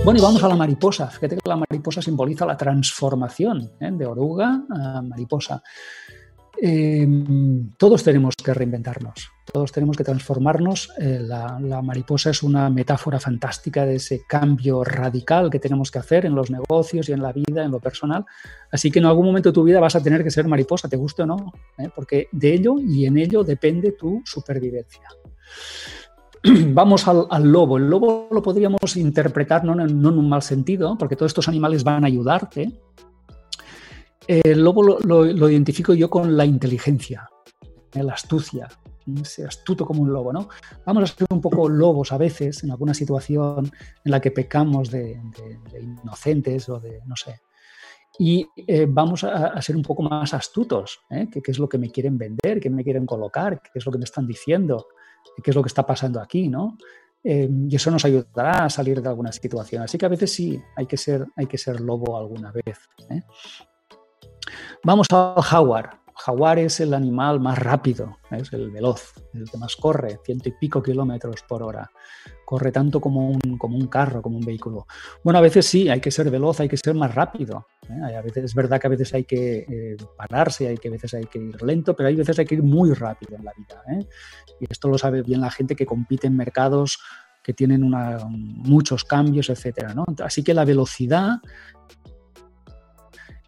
Bueno, 0.06 0.18
y 0.18 0.24
vamos 0.24 0.42
a 0.42 0.48
la 0.48 0.56
mariposa. 0.56 1.08
Fíjate 1.08 1.36
que 1.36 1.50
la 1.50 1.58
mariposa 1.58 2.02
simboliza 2.02 2.46
la 2.46 2.58
transformación 2.58 3.74
¿eh? 3.80 3.92
de 3.92 4.06
oruga 4.06 4.64
a 4.72 5.02
mariposa. 5.02 5.62
Em, 6.62 7.72
todos 7.78 8.04
tenemos 8.04 8.34
que 8.36 8.54
reinventarnos, 8.54 9.30
todos 9.52 9.72
tenemos 9.72 9.98
que 9.98 10.04
transformarnos. 10.04 10.92
Eh, 11.00 11.20
la, 11.22 11.60
mariposa 11.82 12.30
es 12.30 12.44
una 12.44 12.70
metáfora 12.70 13.20
fantástica 13.20 13.86
de 13.86 13.96
ese 13.96 14.24
cambio 14.28 14.84
radical 14.84 15.50
que 15.50 15.60
tenemos 15.60 15.92
que 15.92 16.00
hacer 16.00 16.26
en 16.26 16.36
los 16.36 16.50
negocios 16.52 17.10
y 17.10 17.14
en 17.14 17.22
la 17.22 17.34
vida, 17.34 17.64
en 17.64 17.72
lo 17.72 17.80
personal. 17.80 18.26
Así 18.72 18.92
que 18.92 19.00
en 19.00 19.06
algún 19.06 19.26
momento 19.26 19.50
de 19.50 19.54
tu 19.54 19.64
vida 19.64 19.80
vas 19.80 19.96
a 19.96 20.04
tener 20.04 20.24
que 20.24 20.32
ser 20.32 20.48
mariposa, 20.48 20.90
te 20.90 20.98
guste 20.98 21.24
o 21.24 21.26
no, 21.26 21.54
¿eh? 21.78 21.90
porque 21.94 22.28
de 22.32 22.54
ello 22.54 22.76
y 22.80 23.06
en 23.06 23.18
ello 23.18 23.44
depende 23.44 23.94
tu 23.94 24.22
supervivencia. 24.26 25.08
Vamos 26.74 27.08
al, 27.08 27.28
lobo. 27.44 27.78
El 27.78 27.90
lobo 27.90 28.28
lo 28.32 28.42
podríamos 28.42 28.96
interpretar 28.98 29.66
no 29.66 29.74
en 29.82 30.06
un 30.06 30.30
mal 30.30 30.42
sentido, 30.42 30.98
porque 30.98 31.16
todos 31.16 31.32
estos 31.32 31.48
animales 31.48 31.84
van 31.84 32.04
a 32.04 32.08
ayudarte, 32.08 32.72
el 34.30 34.64
lobo 34.64 34.84
lo, 34.84 35.50
identifico 35.50 35.96
yo 35.96 36.08
con 36.08 36.38
la 36.38 36.46
inteligencia, 36.46 37.28
eh, 37.94 38.04
la 38.04 38.14
astucia, 38.14 38.68
astuto 39.46 39.86
como 39.86 40.02
un 40.02 40.12
lobo, 40.12 40.34
¿no? 40.34 40.50
Vamos 40.86 41.04
a 41.04 41.08
ser 41.08 41.28
un 41.30 41.42
poco 41.42 41.68
lobos 41.70 42.12
a 42.12 42.18
veces 42.18 42.64
en 42.64 42.72
alguna 42.72 42.94
situación 42.94 43.72
en 44.04 44.12
la 44.12 44.20
que 44.20 44.32
pecamos 44.32 44.92
de, 44.92 45.22
inocentes 46.04 46.70
o 46.70 46.80
de, 46.80 47.02
no 47.06 47.16
sé. 47.16 47.42
Y 48.18 48.46
eh, 48.68 48.86
vamos 48.90 49.24
a, 49.24 49.62
ser 49.62 49.76
un 49.76 49.84
poco 49.84 50.04
más 50.04 50.34
astutos, 50.34 51.00
¿eh? 51.10 51.28
¿Qué, 51.32 51.42
es 51.46 51.60
lo 51.60 51.70
que 51.70 51.78
me 51.78 51.90
quieren 51.90 52.18
vender? 52.18 52.60
¿Qué 52.60 52.70
me 52.70 52.84
quieren 52.84 53.06
colocar? 53.06 53.62
¿Qué 53.62 53.72
es 53.76 53.86
lo 53.86 53.92
que 53.92 53.98
me 53.98 54.04
están 54.04 54.28
diciendo? 54.28 54.88
¿Qué 55.42 55.52
es 55.52 55.56
lo 55.56 55.64
que 55.64 55.68
está 55.68 55.86
pasando 55.86 56.22
aquí, 56.22 56.48
no? 56.48 56.78
y 57.22 57.76
eso 57.76 57.92
nos 57.92 58.06
ayudará 58.06 58.64
a 58.64 58.70
salir 58.70 59.02
de 59.02 59.10
alguna 59.10 59.34
situación. 59.34 59.84
Así 59.84 59.98
que 59.98 60.06
a 60.06 60.10
veces 60.10 60.34
sí, 60.34 60.58
hay 60.78 60.86
que 60.86 60.96
ser, 60.96 61.28
hay 61.36 61.48
que 61.48 61.58
ser 61.58 61.82
lobo 61.82 62.18
alguna 62.18 62.50
vez. 62.52 62.80
Vamos 64.84 65.08
al 65.12 65.42
jaguar. 65.42 66.00
Jaguar 66.20 66.60
es 66.60 66.80
el 66.80 66.94
animal 66.94 67.40
más 67.40 67.58
rápido, 67.58 68.18
es 68.32 68.52
el 68.52 68.72
veloz, 68.72 69.14
el 69.34 69.50
que 69.50 69.58
más 69.58 69.76
corre, 69.76 70.20
ciento 70.26 70.50
y 70.50 70.52
pico 70.52 70.84
kilómetros 70.84 71.44
por 71.48 71.64
hora. 71.64 71.90
Corre 72.46 72.72
tanto 72.72 73.00
como 73.00 73.30
un, 73.30 73.58
como 73.58 73.78
un 73.78 73.88
carro, 73.88 74.22
como 74.22 74.38
un 74.38 74.46
vehículo. 74.46 74.86
Bueno, 75.24 75.40
a 75.40 75.42
veces 75.42 75.66
sí, 75.66 75.88
hay 75.88 76.02
que 76.02 76.12
ser 76.12 76.30
veloz, 76.30 76.60
hay 76.60 76.68
que 76.68 76.78
ser 76.78 76.96
más 76.96 77.14
rápido. 77.14 77.68
¿eh? 77.88 78.16
A 78.16 78.22
veces 78.22 78.46
es 78.46 78.56
verdad 78.56 78.82
que 78.82 78.88
a 78.88 78.90
veces 78.90 79.14
hay 79.14 79.24
que 79.24 79.60
eh, 79.60 79.98
pararse, 80.18 80.68
hay 80.68 80.78
que 80.78 80.90
a 80.90 80.92
veces 80.92 81.14
hay 81.14 81.26
que 81.26 81.40
ir 81.40 81.62
lento, 81.62 81.96
pero 81.96 82.10
hay 82.10 82.16
veces 82.16 82.38
hay 82.40 82.46
que 82.46 82.56
ir 82.56 82.64
muy 82.64 82.94
rápido 82.94 83.38
en 83.38 83.46
la 83.46 83.54
vida. 83.56 83.82
¿eh? 83.88 84.06
Y 84.60 84.66
esto 84.70 84.90
lo 84.90 84.98
sabe 84.98 85.22
bien 85.22 85.42
la 85.42 85.52
gente 85.52 85.76
que 85.76 85.86
compite 85.86 86.28
en 86.28 86.36
mercados 86.36 87.00
que 87.44 87.54
tienen 87.54 87.90
muchos 88.30 89.06
cambios, 89.06 89.50
etcétera. 89.50 89.96
Así 90.24 90.44
que 90.44 90.54
la 90.54 90.66
velocidad 90.66 91.38
eh, 91.44 91.79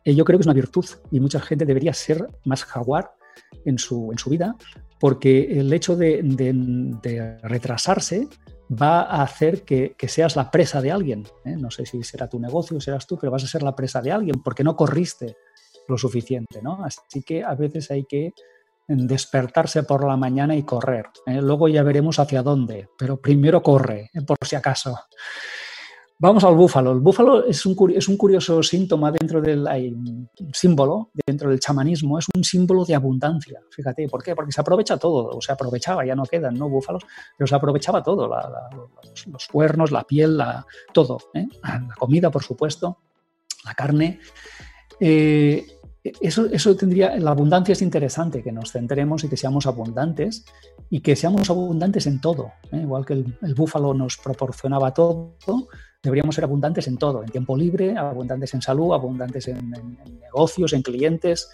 yo 0.05 0.25
creo 0.25 0.37
que 0.37 0.41
es 0.41 0.47
una 0.47 0.53
virtud 0.53 0.85
y 1.11 1.19
mucha 1.19 1.39
gente 1.39 1.65
debería 1.65 1.93
ser 1.93 2.27
más 2.45 2.63
jaguar 2.63 3.11
en 3.65 3.77
su, 3.77 4.11
en 4.11 4.17
su 4.17 4.29
vida 4.29 4.55
porque 5.01 5.59
el 5.59 5.73
hecho 5.73 5.95
de, 5.95 7.39
retrasarse 7.41 8.27
va 8.71 9.01
a 9.01 9.23
hacer 9.23 9.63
que, 9.63 9.95
seas 10.07 10.35
la 10.35 10.51
presa 10.51 10.79
de 10.79 10.91
alguien. 10.91 11.25
¿eh? 11.43 11.55
No 11.57 11.71
sé 11.71 11.87
si 11.87 12.03
será 12.03 12.29
tu 12.29 12.39
negocio 12.39 12.77
o 12.77 12.79
serás 12.79 13.07
tú, 13.07 13.17
pero 13.17 13.31
vas 13.31 13.43
a 13.43 13.47
ser 13.47 13.63
la 13.63 13.75
presa 13.75 13.99
de 13.99 14.11
alguien 14.11 14.43
porque 14.43 14.63
no 14.63 14.75
corriste 14.75 15.37
lo 15.87 15.97
suficiente. 15.97 16.61
¿no? 16.61 16.85
Así 16.85 17.23
que 17.23 17.43
a 17.43 17.55
veces 17.55 17.89
hay 17.89 18.05
que 18.05 18.31
despertarse 18.87 19.81
por 19.81 20.05
la 20.05 20.17
mañana 20.17 20.55
y 20.55 20.61
correr. 20.61 21.07
¿eh? 21.25 21.41
Luego 21.41 21.67
ya 21.67 21.81
veremos 21.81 22.19
hacia 22.19 22.43
dónde, 22.43 22.87
pero 22.95 23.19
primero 23.19 23.63
corre, 23.63 24.11
por 24.27 24.37
si 24.45 24.55
acaso. 24.55 24.95
Vamos 26.21 26.43
al 26.43 26.53
búfalo. 26.53 26.91
El 26.91 26.99
búfalo 26.99 27.47
es 27.47 27.65
un, 27.65 27.73
curioso 27.73 28.61
síntoma 28.61 29.11
dentro 29.11 29.41
del 29.41 29.67
símbolo, 30.53 31.09
dentro 31.25 31.49
del 31.49 31.59
chamanismo, 31.59 32.19
es 32.19 32.27
un 32.35 32.43
símbolo 32.43 32.85
de 32.85 32.93
abundancia. 32.93 33.59
Fíjate, 33.71 34.07
¿por 34.07 34.21
qué? 34.21 34.35
Porque 34.35 34.51
se 34.51 34.61
aprovecha 34.61 34.97
todo, 34.97 35.35
o 35.35 35.41
se 35.41 35.51
aprovechaba, 35.51 36.05
ya 36.05 36.13
no 36.13 36.23
quedan 36.27 36.53
¿no? 36.53 36.69
búfalos, 36.69 37.07
pero 37.35 37.47
se 37.47 37.55
aprovechaba 37.55 38.03
todo, 38.03 38.29
los, 39.31 39.47
cuernos, 39.47 39.89
la 39.89 40.03
piel, 40.03 40.39
todo, 40.93 41.17
¿eh? 41.33 41.47
la 41.63 41.95
comida, 41.97 42.29
por 42.29 42.43
supuesto, 42.43 42.99
la 43.65 43.73
carne. 43.73 44.19
Eh, 44.99 45.65
eso, 46.03 46.45
eso, 46.45 46.75
tendría, 46.75 47.17
la 47.17 47.31
abundancia 47.31 47.73
es 47.73 47.81
interesante, 47.81 48.43
que 48.43 48.51
nos 48.51 48.71
centremos 48.71 49.23
y 49.23 49.27
que 49.27 49.37
seamos 49.37 49.65
abundantes 49.65 50.45
y 50.87 50.99
que 51.01 51.15
seamos 51.15 51.49
abundantes 51.49 52.05
en 52.05 52.21
todo. 52.21 52.51
¿eh? 52.71 52.77
Igual 52.77 53.07
que 53.07 53.13
el, 53.13 53.55
búfalo 53.55 53.95
nos 53.95 54.17
proporcionaba 54.17 54.93
todo, 54.93 55.35
deberíamos 56.01 56.35
ser 56.35 56.43
abundantes 56.43 56.87
en 56.87 56.97
todo, 56.97 57.23
en 57.23 57.29
tiempo 57.29 57.55
libre, 57.55 57.97
abundantes 57.97 58.53
en 58.53 58.61
salud, 58.61 58.93
abundantes 58.93 59.47
en, 59.47 59.71
negocios, 60.19 60.73
en 60.73 60.81
clientes, 60.81 61.49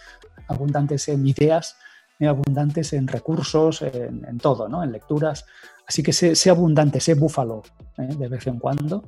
abundantes 0.47 1.07
en 1.09 1.25
ideas, 1.25 1.77
eh, 2.19 2.27
abundantes 2.27 2.93
en 2.93 3.07
recursos, 3.07 3.81
en, 3.81 4.37
todo, 4.37 4.69
¿no? 4.69 4.83
en 4.83 4.91
lecturas. 4.91 5.45
Así 5.85 6.01
que 6.03 6.13
sé, 6.13 6.49
abundante, 6.49 6.99
sé 6.99 7.13
búfalo 7.13 7.63
¿eh? 7.97 8.15
de 8.15 8.27
vez 8.27 8.47
en 8.47 8.59
cuando. 8.59 9.03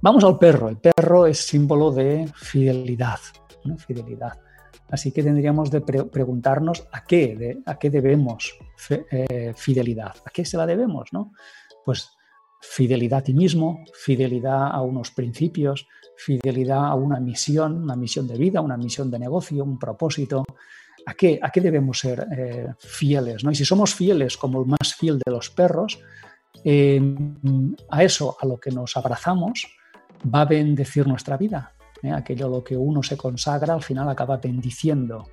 Vamos 0.00 0.24
al 0.24 0.38
perro. 0.38 0.68
El 0.68 0.78
perro 0.78 1.26
es 1.26 1.38
símbolo 1.38 1.90
de 1.90 2.30
fidelidad. 2.34 3.18
Fidelidad. 3.78 4.38
Así 4.90 5.10
que 5.10 5.22
tendríamos 5.22 5.70
de 5.70 5.80
preguntarnos 5.80 6.86
a 6.92 7.04
qué, 7.04 7.62
a 7.64 7.78
qué 7.78 7.90
debemos 7.90 8.56
eh, 8.90 9.52
fidelidad, 9.56 10.14
a 10.24 10.30
qué 10.30 10.44
se 10.44 10.56
la 10.56 10.66
debemos, 10.66 11.12
¿no? 11.12 11.32
Pues 11.84 12.10
fidelidad 12.70 13.20
a 13.20 13.22
ti 13.22 13.34
mismo, 13.34 13.84
fidelidad 13.92 14.70
a 14.72 14.80
unos 14.82 15.10
principios, 15.10 15.86
fidelidad 16.16 16.86
a 16.86 16.94
una 16.94 17.20
misión, 17.20 17.82
una 17.82 17.96
misión 17.96 18.26
de 18.26 18.36
vida, 18.36 18.60
una 18.60 18.76
misión 18.76 19.10
de 19.10 19.18
negocio, 19.18 19.62
un 19.64 19.78
propósito. 19.78 20.44
¿A 21.06 21.12
qué, 21.14 21.38
a 21.42 21.50
qué 21.50 21.60
debemos 21.60 21.98
ser 21.98 22.26
eh, 22.36 22.68
fieles? 22.78 23.44
¿no? 23.44 23.50
Y 23.50 23.54
si 23.54 23.64
somos 23.64 23.94
fieles 23.94 24.38
como 24.38 24.62
el 24.62 24.66
más 24.66 24.94
fiel 24.94 25.18
de 25.18 25.30
los 25.30 25.50
perros, 25.50 26.00
eh, 26.64 27.00
a 27.90 28.02
eso, 28.02 28.36
a 28.40 28.46
lo 28.46 28.58
que 28.58 28.70
nos 28.70 28.96
abrazamos, 28.96 29.66
va 30.34 30.40
a 30.42 30.46
bendecir 30.46 31.06
nuestra 31.06 31.36
vida. 31.36 31.74
¿eh? 32.02 32.10
Aquello 32.10 32.46
a 32.46 32.50
lo 32.50 32.64
que 32.64 32.76
uno 32.76 33.02
se 33.02 33.18
consagra 33.18 33.74
al 33.74 33.82
final 33.82 34.08
acaba 34.08 34.38
bendiciendo 34.38 35.28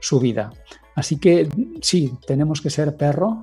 su 0.00 0.18
vida. 0.18 0.50
Así 0.94 1.18
que 1.18 1.48
sí, 1.82 2.14
tenemos 2.26 2.62
que 2.62 2.70
ser 2.70 2.96
perro, 2.96 3.42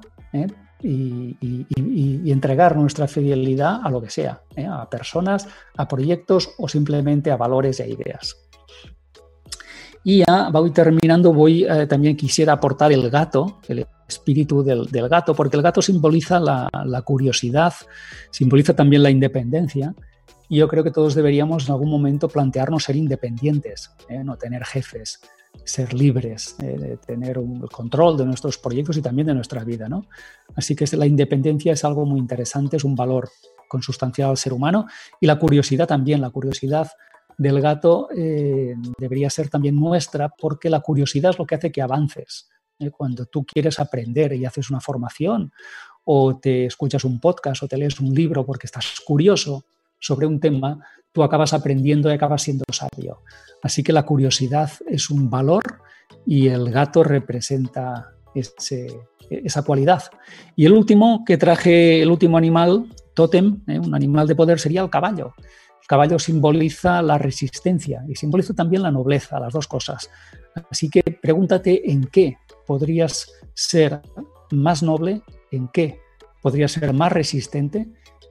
y, 0.82 2.32
entregar 2.32 2.76
nuestra 2.76 3.08
fidelidad 3.08 3.82
a 3.84 3.90
lo 3.90 4.02
que 4.02 4.10
sea, 4.10 4.42
¿eh? 4.56 4.66
a 4.66 4.90
personas, 4.90 5.48
a 5.78 5.88
proyectos 5.88 6.52
o 6.58 6.68
simplemente 6.68 7.32
a 7.32 7.38
valores 7.38 7.80
e 7.80 7.90
ideas. 7.90 8.38
Y 10.04 10.20
ya 10.20 10.50
voy 10.52 10.72
terminando, 10.72 11.34
voy 11.34 11.66
eh, 11.66 11.86
también 11.88 12.16
quisiera 12.16 12.54
aportar 12.54 12.92
el 12.92 13.10
gato, 13.10 13.60
el 13.68 13.86
espíritu 14.08 14.64
del, 14.64 14.88
gato, 15.10 15.36
porque 15.36 15.58
el 15.58 15.64
gato 15.64 15.82
simboliza 15.82 16.40
la, 16.40 17.02
curiosidad, 17.04 17.74
simboliza 18.32 18.76
también 18.76 19.04
la 19.04 19.10
independencia. 19.10 19.94
Y 20.48 20.58
yo 20.58 20.68
creo 20.68 20.84
que 20.84 20.92
todos 20.92 21.14
deberíamos 21.16 21.68
en 21.68 21.74
algún 21.74 21.92
momento 21.92 22.28
plantearnos 22.28 22.86
ser 22.86 22.96
independientes, 22.96 23.92
¿eh? 24.08 24.24
no 24.24 24.38
tener 24.38 24.64
jefes, 24.64 25.20
ser 25.64 25.94
libres, 25.94 26.56
de 26.58 26.98
tener 26.98 27.38
un 27.38 27.68
control 27.68 28.18
de 28.18 28.26
nuestros 28.26 28.58
proyectos 28.58 28.98
y 28.98 29.02
también 29.02 29.28
de 29.28 29.34
nuestra 29.34 29.64
vida. 29.64 29.88
¿no? 29.88 30.06
Así 30.56 30.76
que 30.76 30.86
la 30.98 31.06
independencia 31.06 31.74
es 31.74 31.84
algo 31.84 32.06
muy 32.06 32.20
interesante, 32.20 32.78
es 32.78 32.84
un 32.84 32.96
valor 32.96 33.30
consustancial 33.68 34.32
al 34.32 34.38
ser 34.38 34.54
humano 34.54 34.88
y 35.22 35.28
la 35.28 35.38
curiosidad 35.38 35.88
también, 35.88 36.22
la 36.22 36.32
curiosidad 36.32 36.90
del 37.38 37.62
gato 37.62 38.10
eh, 38.16 38.76
debería 38.98 39.30
ser 39.30 39.50
también 39.50 39.76
nuestra 39.76 40.30
porque 40.30 40.70
la 40.70 40.82
curiosidad 40.82 41.32
es 41.32 41.40
lo 41.40 41.46
que 41.46 41.56
hace 41.56 41.72
que 41.72 41.82
avances. 41.82 42.50
¿eh? 42.80 42.92
Cuando 42.92 43.26
tú 43.26 43.46
quieres 43.46 43.80
aprender 43.80 44.34
y 44.34 44.46
haces 44.46 44.70
una 44.70 44.82
formación 44.82 45.54
o 46.04 46.38
te 46.38 46.66
escuchas 46.66 47.04
un 47.06 47.20
podcast 47.20 47.64
o 47.64 47.68
te 47.68 47.78
lees 47.78 48.00
un 48.00 48.14
libro 48.14 48.46
porque 48.46 48.68
estás 48.68 49.00
curioso 49.06 49.66
sobre 50.00 50.26
un 50.26 50.40
tema, 50.40 50.80
tú 51.12 51.24
acabas 51.24 51.54
aprendiendo 51.54 52.10
y 52.10 52.14
acabas 52.14 52.44
siendo 52.44 52.66
sabio. 52.72 53.24
Así 53.62 53.84
que 53.84 53.94
la 53.94 54.04
curiosidad 54.04 54.72
es 54.88 55.10
un 55.10 55.30
valor 55.30 55.82
y 56.26 56.48
el 56.48 56.72
gato 56.72 57.04
representa 57.04 58.14
esa 58.34 59.64
cualidad. 59.64 60.04
Y 60.56 60.66
el 60.66 60.74
último 60.74 61.24
que 61.26 61.38
traje, 61.38 62.02
el 62.02 62.12
último 62.12 62.38
animal, 62.38 62.86
tótem, 63.14 63.62
¿eh? 63.68 63.80
un 63.80 63.94
animal 63.94 64.28
de 64.28 64.36
poder, 64.36 64.60
sería 64.60 64.82
el 64.82 64.90
caballo. 64.90 65.34
El 65.82 65.88
caballo 65.88 66.20
simboliza 66.20 67.02
la 67.02 67.18
resistencia 67.18 68.04
y 68.08 68.16
simboliza 68.16 68.54
también 68.54 68.84
la 68.84 68.92
nobleza, 68.92 69.40
las 69.40 69.54
dos 69.54 69.68
cosas. 69.68 70.10
Así 70.70 70.90
que 70.90 71.02
pregúntate 71.02 71.92
en 71.92 72.06
qué 72.06 72.38
podrías 72.66 73.32
ser 73.54 74.02
más 74.52 74.84
noble, 74.84 75.22
en 75.52 75.68
qué 75.70 76.00
podrías 76.42 76.72
ser 76.72 76.94
más 76.94 77.12
resistente 77.12 77.88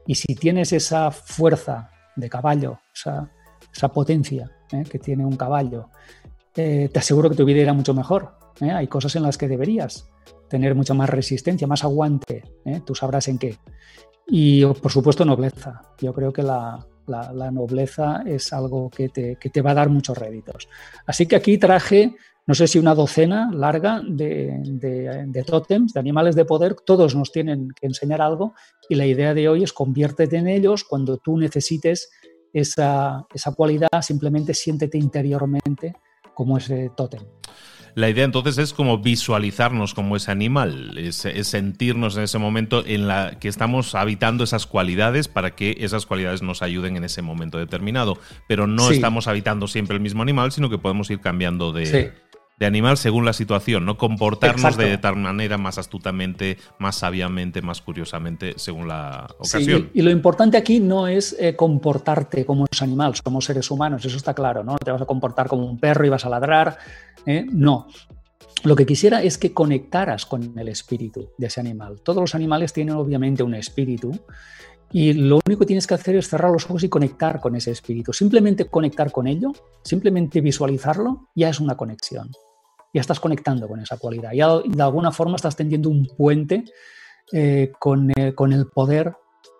y 0.09 0.15
si 0.15 0.35
tienes 0.35 0.73
esa 0.73 1.11
fuerza 1.11 1.91
de 2.17 2.31
caballo, 2.31 2.81
esa, 2.95 3.88
potencia 3.93 4.50
¿eh? 4.73 4.83
que 4.91 4.99
tiene 4.99 5.23
un 5.23 5.37
caballo, 5.37 5.91
eh, 6.57 6.88
te 6.91 6.99
aseguro 6.99 7.29
que 7.29 7.37
tu 7.37 7.45
vida 7.45 7.61
irá 7.61 7.75
mucho 7.75 7.93
mejor. 7.93 8.38
¿eh? 8.62 8.71
Hay 8.71 8.87
cosas 8.87 9.15
en 9.17 9.23
las 9.23 9.37
que 9.37 9.49
deberías 9.49 10.09
tener 10.49 10.75
mucha 10.75 10.95
más 10.95 11.11
resistencia, 11.11 11.67
más 11.67 11.85
aguante, 11.85 12.43
tú 12.87 12.95
sabrás 12.95 13.29
en 13.29 13.37
qué. 13.37 13.59
Y 14.27 14.65
por 14.65 14.91
supuesto 14.91 15.27
nobleza. 15.27 15.83
Yo 16.00 16.15
creo 16.15 16.33
que 16.33 16.43
la, 16.43 16.87
nobleza 17.50 18.23
es 18.27 18.53
algo 18.53 18.91
que 18.91 19.09
te, 19.09 19.37
que 19.37 19.50
te, 19.50 19.62
va 19.62 19.73
a 19.73 19.75
dar 19.75 19.88
muchos 19.88 20.17
réditos. 20.17 20.69
Así 21.07 21.27
que 21.27 21.37
aquí 21.37 21.59
traje, 21.59 22.15
no 22.47 22.55
sé 22.55 22.67
si 22.67 22.79
una 22.79 22.95
docena 22.95 23.50
larga 23.53 24.03
de, 24.07 24.61
de, 24.65 25.25
de 25.27 25.45
tótems, 25.45 25.93
de 25.93 26.00
animales 26.00 26.37
de 26.37 26.45
poder, 26.45 26.75
todos 26.75 27.15
nos 27.15 27.33
tienen 27.33 27.69
que 27.71 27.87
enseñar 27.87 28.21
algo 28.21 28.55
y 28.88 28.95
la 28.95 29.07
idea 29.07 29.35
de 29.35 29.49
hoy 29.49 29.62
es 29.65 29.73
conviértete 29.73 30.37
en 30.37 30.49
ellos 30.49 30.85
cuando 30.85 31.19
tú 31.19 31.37
necesites 31.37 32.11
esa, 32.53 33.27
esa 33.35 33.53
cualidad, 33.55 33.88
simplemente 34.03 34.55
siéntete 34.55 34.99
interiormente 34.99 35.95
como 36.35 36.59
ese 36.59 36.91
tótem. 36.97 37.23
La 37.95 38.09
idea 38.09 38.25
entonces 38.25 38.59
es 38.59 38.73
como 38.73 38.99
visualizarnos 38.99 39.95
como 39.95 40.16
ese 40.16 40.30
animal, 40.30 40.97
es, 40.99 41.26
sentirnos 41.42 42.16
en 42.16 42.25
ese 42.25 42.38
momento 42.38 42.85
en 42.87 43.09
la 43.09 43.38
que 43.38 43.49
estamos 43.49 43.95
habitando 43.95 44.45
esas 44.45 44.66
cualidades 44.66 45.28
para 45.28 45.54
que 45.54 45.76
esas 45.80 46.07
cualidades 46.07 46.42
nos 46.42 46.62
ayuden 46.62 46.97
en 46.97 47.04
ese 47.04 47.23
momento 47.23 47.59
determinado. 47.59 48.18
Pero 48.47 48.66
no 48.66 48.90
estamos 48.90 49.28
habitando 49.28 49.66
siempre 49.66 49.97
el 49.97 50.02
mismo 50.02 50.23
animal, 50.23 50.52
sino 50.52 50.71
que 50.71 50.78
podemos 50.78 51.11
ir 51.11 51.21
cambiando 51.21 51.73
de, 51.73 52.12
de 52.59 52.67
animal 52.67 52.97
según 52.97 53.25
la 53.25 53.33
situación, 53.33 53.85
no 53.85 53.97
comportarnos 53.97 54.77
de 54.77 54.99
tal 54.99 55.17
manera 55.17 55.59
más 55.59 55.79
astutamente, 55.79 56.59
más 56.79 56.97
sabiamente, 56.97 57.62
más 57.62 57.81
curiosamente 57.81 58.55
según 58.57 58.88
la 58.88 59.29
ocasión. 59.38 59.91
y, 59.95 60.03
lo 60.03 60.11
importante 60.11 60.57
aquí 60.57 60.81
no 60.81 61.07
es 61.07 61.37
eh, 61.38 61.55
comportarte 61.55 62.45
como 62.45 62.62
un 62.62 62.69
animal, 62.81 63.15
somos 63.15 63.45
seres 63.45 63.71
humanos, 63.71 64.05
eso 64.05 64.17
está 64.17 64.35
claro, 64.35 64.65
¿no? 64.65 64.77
Te 64.79 64.91
vas 64.91 65.03
a 65.03 65.07
comportar 65.07 65.49
como 65.49 65.67
un 65.67 65.79
perro 65.79 66.05
y 66.05 66.09
vas 66.09 66.25
a 66.25 66.29
ladrar, 66.29 66.79
¿eh? 67.27 67.47
no. 67.50 67.87
Lo 68.65 68.75
que 68.75 68.87
quisiera 68.87 69.23
es 69.23 69.38
que 69.38 69.53
conectaras 69.53 70.27
con 70.27 70.59
el 70.59 70.69
espíritu 70.69 71.31
de 71.38 71.47
ese 71.47 71.61
animal. 71.61 72.00
Todos 72.03 72.21
los 72.21 72.35
animales 72.35 72.73
tienen 72.73 72.97
obviamente 72.97 73.45
un 73.45 73.55
espíritu 73.55 74.11
y 74.91 75.12
lo 75.12 75.38
único 75.47 75.61
que 75.61 75.67
tienes 75.67 75.87
que 75.87 75.95
hacer 75.95 76.17
es 76.17 76.29
cerrar 76.29 76.50
los 76.50 76.65
ojos 76.65 76.83
y 76.83 76.88
conectar 76.88 77.41
con 77.41 77.55
ese 77.55 77.71
espíritu. 77.71 78.12
Simplemente 78.12 78.65
conectar 78.65 79.12
con 79.12 79.29
ello, 79.29 79.53
simplemente 79.85 80.41
visualizarlo, 80.41 81.29
ya 81.37 81.50
es 81.50 81.61
una 81.61 81.77
conexión. 81.77 82.31
Ya 82.92 83.00
estás 83.00 83.21
conectando 83.21 83.68
con 83.68 83.80
esa 83.80 83.97
cualidad. 83.99 84.33
Ya 84.33 84.49
de 84.59 84.83
alguna 84.83 85.12
forma 85.12 85.37
estás 85.37 85.57
tendiendo 85.57 85.90
un 85.90 86.07
puente 86.07 86.64
eh, 87.33 87.73
con, 87.78 88.11
el 88.16 88.66
poder 88.68 89.14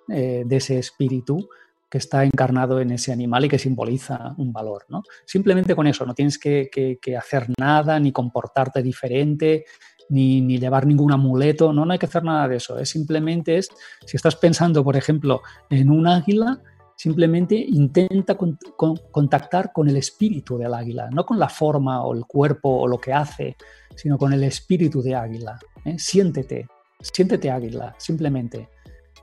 de 0.09 0.57
ese 0.57 0.79
espíritu 0.79 1.49
que 1.91 1.99
está 1.99 2.25
encarnado 2.25 2.81
en 2.81 2.91
ese 2.91 3.13
animal 3.13 3.45
y 3.45 3.49
que 3.49 3.59
simboliza 3.59 4.35
un 4.37 4.53
valor. 4.53 4.85
¿no? 4.89 5.03
Simplemente 5.25 5.75
con 5.75 5.87
eso, 5.87 6.05
no 6.05 6.15
tienes 6.15 6.39
que, 6.39 6.99
hacer 7.17 7.47
nada, 7.59 7.99
ni 7.99 8.13
comportarte 8.13 8.83
diferente, 8.83 9.65
ni, 10.11 10.59
llevar 10.59 10.87
ningún 10.87 11.13
amuleto, 11.13 11.73
no, 11.73 11.85
no 11.85 11.93
hay 11.93 11.99
que 11.99 12.07
hacer 12.07 12.25
nada 12.25 12.49
de 12.49 12.57
eso. 12.57 12.79
Es 12.79 12.91
simplemente 12.91 13.57
es, 13.57 13.69
si 14.05 14.17
estás 14.17 14.37
pensando, 14.37 14.85
por 14.85 14.97
ejemplo, 14.97 15.43
en 15.71 15.91
un 15.91 16.07
águila, 16.07 16.61
simplemente 16.99 17.55
intenta 17.55 18.37
contactar 18.37 19.73
con 19.73 19.89
el 19.89 19.97
espíritu 19.97 20.59
del 20.59 20.75
águila, 20.75 21.09
no 21.13 21.25
con 21.25 21.39
la 21.39 21.49
forma 21.49 22.05
o 22.05 22.13
el 22.13 22.27
cuerpo 22.27 22.71
o 22.71 22.89
lo 22.89 22.99
que 22.99 23.13
hace, 23.13 23.57
sino 23.95 24.19
con 24.19 24.33
el 24.33 24.43
espíritu 24.43 25.01
de 25.01 25.15
águila. 25.15 25.61
¿eh? 25.85 25.97
Siéntete, 25.97 26.67
siéntete 27.01 27.53
águila, 27.53 27.95
simplemente 27.99 28.69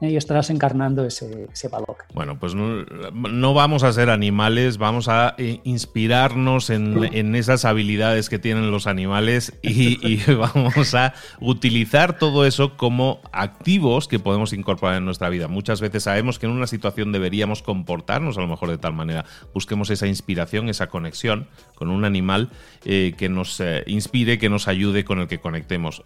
y 0.02 0.16
estarás 0.18 0.50
encarnando 0.50 1.06
ese, 1.06 1.48
valor. 1.70 1.98
Bueno, 2.14 2.38
pues 2.38 2.54
no, 2.54 3.54
vamos 3.54 3.84
a 3.84 3.94
ser 3.94 4.10
animales, 4.10 4.78
vamos 4.78 5.08
a 5.08 5.36
eh, 5.38 5.62
inspirarnos 5.64 6.70
en, 6.70 7.36
esas 7.36 7.66
habilidades 7.66 8.30
que 8.30 8.40
tienen 8.40 8.72
los 8.72 8.88
animales 8.88 9.54
y, 9.62 10.18
vamos 10.34 10.94
a 10.96 11.14
utilizar 11.40 12.18
todo 12.18 12.46
eso 12.46 12.78
como 12.78 13.22
activos 13.32 14.08
que 14.08 14.20
podemos 14.20 14.54
incorporar 14.54 14.98
en 14.98 15.06
nuestra 15.06 15.30
vida. 15.30 15.48
Muchas 15.48 15.82
veces 15.82 16.04
sabemos 16.04 16.40
que 16.40 16.46
en 16.46 16.52
una 16.52 16.68
situación 16.68 17.12
deberíamos 17.12 17.62
comportarnos 17.62 18.38
a 18.38 18.42
lo 18.42 18.48
mejor 18.48 18.70
de 18.70 18.78
tal 18.78 18.94
manera, 18.94 19.26
busquemos 19.54 19.90
esa 19.90 20.08
inspiración, 20.08 20.70
esa 20.70 20.88
conexión 20.88 21.48
con 21.74 21.90
un 21.90 22.06
animal 22.06 22.50
eh, 22.84 23.14
que 23.18 23.30
nos 23.30 23.60
eh, 23.60 23.84
inspire, 23.88 24.38
que 24.38 24.50
nos 24.50 24.68
ayude, 24.68 25.06
con 25.06 25.20
el 25.20 25.28
que 25.28 25.40
conectemos. 25.40 26.04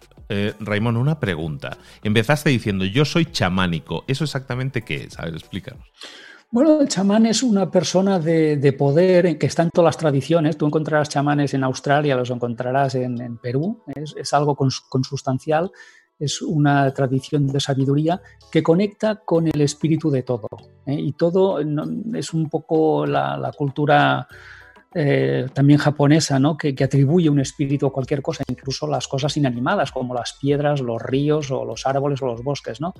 Raymond, 0.60 0.96
una 0.96 1.18
pregunta. 1.18 1.78
Empezaste 2.04 2.50
diciendo, 2.50 2.84
yo 2.84 3.04
soy 3.04 3.26
chamánico 3.26 3.79
¿Eso 4.06 4.24
exactamente 4.24 4.82
qué 4.82 5.04
es? 5.04 5.18
A 5.18 5.24
ver, 5.24 5.34
explícanos. 5.34 5.84
Bueno, 6.52 6.80
el 6.80 6.88
chamán 6.88 7.26
es 7.26 7.44
una 7.44 7.70
persona 7.70 8.18
de, 8.18 8.74
poder 8.76 9.38
que 9.38 9.46
está 9.46 9.62
en 9.62 9.70
todas 9.70 9.90
las 9.90 9.96
tradiciones. 9.96 10.56
Tú 10.56 10.66
encontrarás 10.66 11.08
chamanes 11.08 11.54
en 11.54 11.62
Australia, 11.62 12.16
los 12.16 12.30
encontrarás 12.30 12.96
en, 12.96 13.38
Perú. 13.38 13.84
Es, 13.94 14.32
algo 14.32 14.56
consustancial, 14.56 15.70
es 16.18 16.42
una 16.42 16.92
tradición 16.92 17.46
de 17.46 17.60
sabiduría 17.60 18.20
que 18.50 18.64
conecta 18.64 19.20
con 19.24 19.46
el 19.46 19.60
espíritu 19.60 20.10
de 20.10 20.24
todo. 20.24 20.48
¿eh? 20.86 20.94
Y 20.98 21.12
todo 21.12 21.60
es 22.14 22.34
un 22.34 22.50
poco 22.50 23.06
la 23.06 23.52
cultura 23.56 24.26
eh, 24.92 25.46
también 25.54 25.78
japonesa, 25.78 26.40
¿no? 26.40 26.56
que, 26.56 26.74
atribuye 26.82 27.30
un 27.30 27.38
espíritu 27.38 27.86
a 27.86 27.92
cualquier 27.92 28.22
cosa, 28.22 28.42
incluso 28.48 28.88
las 28.88 29.06
cosas 29.06 29.36
inanimadas 29.36 29.92
como 29.92 30.14
las 30.14 30.32
piedras, 30.32 30.80
los 30.80 31.00
ríos 31.00 31.52
o 31.52 31.64
los 31.64 31.86
árboles 31.86 32.20
o 32.22 32.26
los 32.26 32.42
bosques. 32.42 32.80
¿no? 32.80 32.94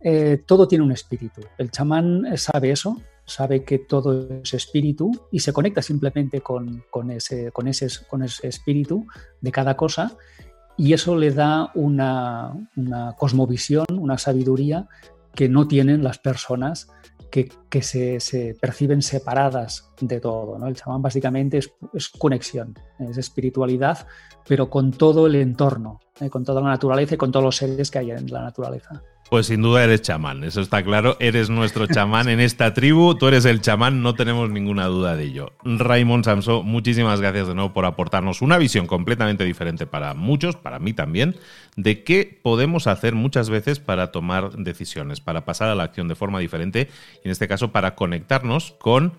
Eh, 0.00 0.42
todo 0.46 0.66
tiene 0.66 0.84
un 0.84 0.92
espíritu. 0.92 1.42
El 1.58 1.70
chamán 1.70 2.26
sabe 2.36 2.70
eso, 2.70 3.00
sabe 3.24 3.64
que 3.64 3.78
todo 3.78 4.28
es 4.42 4.54
espíritu 4.54 5.10
y 5.30 5.40
se 5.40 5.52
conecta 5.52 5.82
simplemente 5.82 6.40
con, 6.40 6.82
ese, 7.10 7.52
con, 7.52 7.68
ese, 7.68 7.88
con 8.08 8.22
ese 8.22 8.48
espíritu 8.48 9.06
de 9.40 9.52
cada 9.52 9.76
cosa 9.76 10.16
y 10.76 10.94
eso 10.94 11.16
le 11.16 11.30
da 11.30 11.70
una, 11.74 12.54
una 12.76 13.14
cosmovisión, 13.16 13.86
una 13.90 14.16
sabiduría 14.16 14.88
que 15.34 15.48
no 15.48 15.68
tienen 15.68 16.02
las 16.02 16.18
personas 16.18 16.88
que, 17.30 17.82
se, 17.82 18.56
perciben 18.60 19.02
separadas 19.02 19.89
de 20.00 20.20
todo. 20.20 20.58
¿no? 20.58 20.66
El 20.66 20.76
chamán 20.76 21.02
básicamente 21.02 21.58
es, 21.58 22.08
conexión, 22.18 22.78
es 22.98 23.16
espiritualidad, 23.16 24.06
pero 24.46 24.68
con 24.70 24.92
todo 24.92 25.26
el 25.26 25.34
entorno, 25.36 26.00
¿eh? 26.20 26.30
con 26.30 26.44
toda 26.44 26.60
la 26.60 26.68
naturaleza 26.68 27.14
y 27.14 27.18
con 27.18 27.32
todos 27.32 27.44
los 27.44 27.56
seres 27.56 27.90
que 27.90 27.98
hay 27.98 28.10
en 28.10 28.26
la 28.30 28.42
naturaleza. 28.42 29.02
Pues 29.30 29.46
sin 29.46 29.62
duda 29.62 29.84
eres 29.84 30.02
chamán, 30.02 30.42
eso 30.42 30.60
está 30.60 30.82
claro. 30.82 31.16
Eres 31.20 31.50
nuestro 31.50 31.86
chamán 31.86 32.28
en 32.28 32.40
esta 32.40 32.74
tribu, 32.74 33.14
tú 33.14 33.28
eres 33.28 33.44
el 33.44 33.60
chamán, 33.60 34.02
no 34.02 34.16
tenemos 34.16 34.50
ninguna 34.50 34.86
duda 34.86 35.14
de 35.14 35.22
ello. 35.22 35.52
Raymond 35.62 36.24
Samso, 36.24 36.64
muchísimas 36.64 37.20
gracias 37.20 37.46
de 37.46 37.54
nuevo 37.54 37.72
por 37.72 37.84
aportarnos 37.84 38.42
una 38.42 38.58
visión 38.58 38.88
completamente 38.88 39.44
diferente 39.44 39.86
para 39.86 40.14
muchos, 40.14 40.56
para 40.56 40.80
mí 40.80 40.94
también, 40.94 41.36
de 41.76 42.02
qué 42.02 42.40
podemos 42.42 42.88
hacer 42.88 43.14
muchas 43.14 43.50
veces 43.50 43.78
para 43.78 44.10
tomar 44.10 44.50
decisiones, 44.56 45.20
para 45.20 45.44
pasar 45.44 45.68
a 45.68 45.76
la 45.76 45.84
acción 45.84 46.08
de 46.08 46.16
forma 46.16 46.40
diferente 46.40 46.88
y 47.22 47.28
en 47.28 47.30
este 47.30 47.46
caso 47.46 47.70
para 47.70 47.94
conectarnos 47.94 48.72
con 48.80 49.12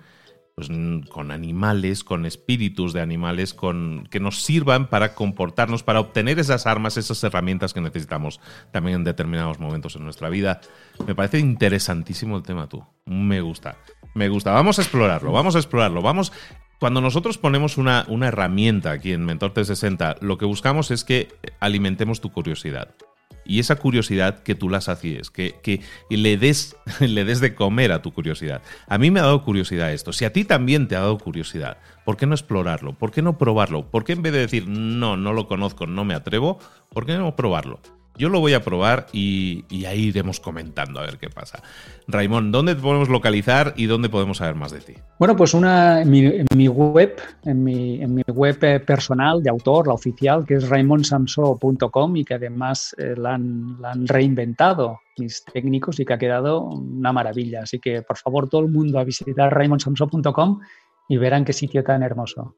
pues, 0.55 0.69
con 1.09 1.31
animales, 1.31 2.03
con 2.03 2.25
espíritus 2.25 2.93
de 2.93 3.01
animales, 3.01 3.53
con, 3.53 4.07
que 4.11 4.19
nos 4.19 4.41
sirvan 4.41 4.87
para 4.87 5.13
comportarnos, 5.15 5.83
para 5.83 5.99
obtener 5.99 6.39
esas 6.39 6.67
armas, 6.67 6.97
esas 6.97 7.23
herramientas 7.23 7.73
que 7.73 7.81
necesitamos 7.81 8.39
también 8.71 8.97
en 8.97 9.03
determinados 9.03 9.59
momentos 9.59 9.95
en 9.95 10.03
nuestra 10.03 10.29
vida. 10.29 10.61
Me 11.07 11.15
parece 11.15 11.39
interesantísimo 11.39 12.37
el 12.37 12.43
tema 12.43 12.67
tú. 12.67 12.83
Me 13.05 13.41
gusta. 13.41 13.77
Me 14.13 14.29
gusta. 14.29 14.51
Vamos 14.51 14.79
a 14.79 14.81
explorarlo, 14.81 15.31
vamos 15.31 15.55
a 15.55 15.59
explorarlo. 15.59 16.01
Vamos. 16.01 16.31
Cuando 16.79 16.99
nosotros 16.99 17.37
ponemos 17.37 17.77
una, 17.77 18.05
una 18.07 18.27
herramienta 18.27 18.91
aquí 18.91 19.11
en 19.13 19.23
Mentor 19.23 19.53
360, 19.53 20.17
lo 20.21 20.37
que 20.37 20.45
buscamos 20.45 20.89
es 20.89 21.03
que 21.03 21.29
alimentemos 21.59 22.21
tu 22.21 22.31
curiosidad 22.31 22.95
y 23.51 23.59
esa 23.59 23.75
curiosidad 23.75 24.43
que 24.43 24.55
tú 24.55 24.69
la 24.69 24.79
sacies, 24.79 25.29
que, 25.29 25.55
que 25.61 25.81
le, 26.09 26.37
des, 26.37 26.77
le 27.01 27.25
des 27.25 27.41
de 27.41 27.53
comer 27.53 27.91
a 27.91 28.01
tu 28.01 28.13
curiosidad. 28.13 28.61
A 28.87 28.97
mí 28.97 29.11
me 29.11 29.19
ha 29.19 29.23
dado 29.23 29.43
curiosidad 29.43 29.91
esto. 29.91 30.13
Si 30.13 30.23
a 30.23 30.31
ti 30.31 30.45
también 30.45 30.87
te 30.87 30.95
ha 30.95 31.01
dado 31.01 31.17
curiosidad, 31.17 31.77
¿por 32.05 32.15
qué 32.15 32.25
no 32.25 32.33
explorarlo? 32.33 32.93
¿Por 32.93 33.11
qué 33.11 33.21
no 33.21 33.37
probarlo? 33.37 33.91
¿Por 33.91 34.05
qué 34.05 34.13
en 34.13 34.21
vez 34.21 34.31
de 34.31 34.39
decir, 34.39 34.69
no, 34.69 35.17
no 35.17 35.33
lo 35.33 35.49
conozco, 35.49 35.85
no 35.85 36.05
me 36.05 36.13
atrevo, 36.13 36.59
¿por 36.93 37.05
qué 37.05 37.17
no 37.17 37.35
probarlo? 37.35 37.81
Yo 38.17 38.29
lo 38.29 38.39
voy 38.39 38.53
a 38.53 38.61
probar 38.61 39.07
y, 39.13 39.65
ahí 39.85 40.07
iremos 40.07 40.39
comentando 40.39 40.99
a 40.99 41.03
ver 41.03 41.17
qué 41.17 41.29
pasa. 41.29 41.63
Raimón, 42.07 42.51
¿dónde 42.51 42.75
te 42.75 42.81
podemos 42.81 43.09
localizar 43.09 43.73
y 43.77 43.85
dónde 43.85 44.09
podemos 44.09 44.37
saber 44.37 44.55
más 44.55 44.71
de 44.71 44.79
ti? 44.79 44.93
Bueno, 45.17 45.35
pues 45.35 45.53
una 45.53 46.01
en 46.01 46.09
mi, 46.09 46.67
web, 46.67 47.15
en 47.45 47.63
mi, 47.63 48.23
web 48.27 48.57
eh, 48.63 48.79
personal 48.79 49.41
de 49.41 49.49
autor, 49.49 49.87
la 49.87 49.93
oficial, 49.93 50.45
que 50.45 50.55
es 50.55 50.69
raimonsamso.com 50.69 52.17
y 52.17 52.25
que 52.25 52.33
además 52.35 52.93
eh, 52.97 53.15
la, 53.17 53.35
han, 53.35 53.81
la, 53.81 53.91
han, 53.91 54.07
reinventado 54.07 54.99
mis 55.17 55.43
técnicos 55.45 55.99
y 55.99 56.05
que 56.05 56.13
ha 56.13 56.17
quedado 56.17 56.61
una 56.61 57.13
maravilla. 57.13 57.63
Así 57.63 57.79
que 57.79 58.01
por 58.01 58.17
favor 58.17 58.49
todo 58.49 58.61
el 58.61 58.67
mundo 58.67 58.99
a 58.99 59.03
visitar 59.03 59.53
raimonsamso.com 59.53 60.59
y 61.07 61.17
verán 61.17 61.45
qué 61.45 61.53
sitio 61.53 61.83
tan 61.83 62.03
hermoso. 62.03 62.55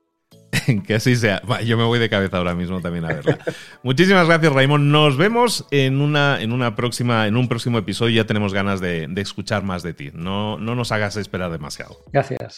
que 0.88 0.96
así 0.96 1.16
sea. 1.16 1.42
Yo 1.64 1.78
me 1.78 1.84
voy 1.84 2.00
de 2.00 2.10
cabeza 2.10 2.38
ahora 2.38 2.56
mismo 2.56 2.82
también 2.82 3.06
a 3.06 3.10
verla. 3.10 3.40
Muchísimas 3.84 4.28
gracias, 4.28 4.54
Raymond. 4.54 4.92
Nos 4.92 5.18
vemos 5.18 5.66
en 5.72 6.02
una, 6.02 6.42
en 6.42 6.52
una 6.52 6.76
próxima, 6.76 7.28
en 7.28 7.38
un 7.38 7.48
próximo 7.48 7.78
episodio. 7.78 8.16
Ya 8.16 8.28
tenemos 8.28 8.54
ganas 8.54 8.82
de, 8.82 9.08
de 9.08 9.22
escuchar 9.22 9.64
más 9.64 9.84
de 9.84 9.94
ti. 9.94 10.12
No, 10.14 10.58
no 10.58 10.76
nos 10.76 10.92
hagas 10.92 11.18
esperar 11.18 11.52
demasiado. 11.52 11.98
Gracias. 12.12 12.58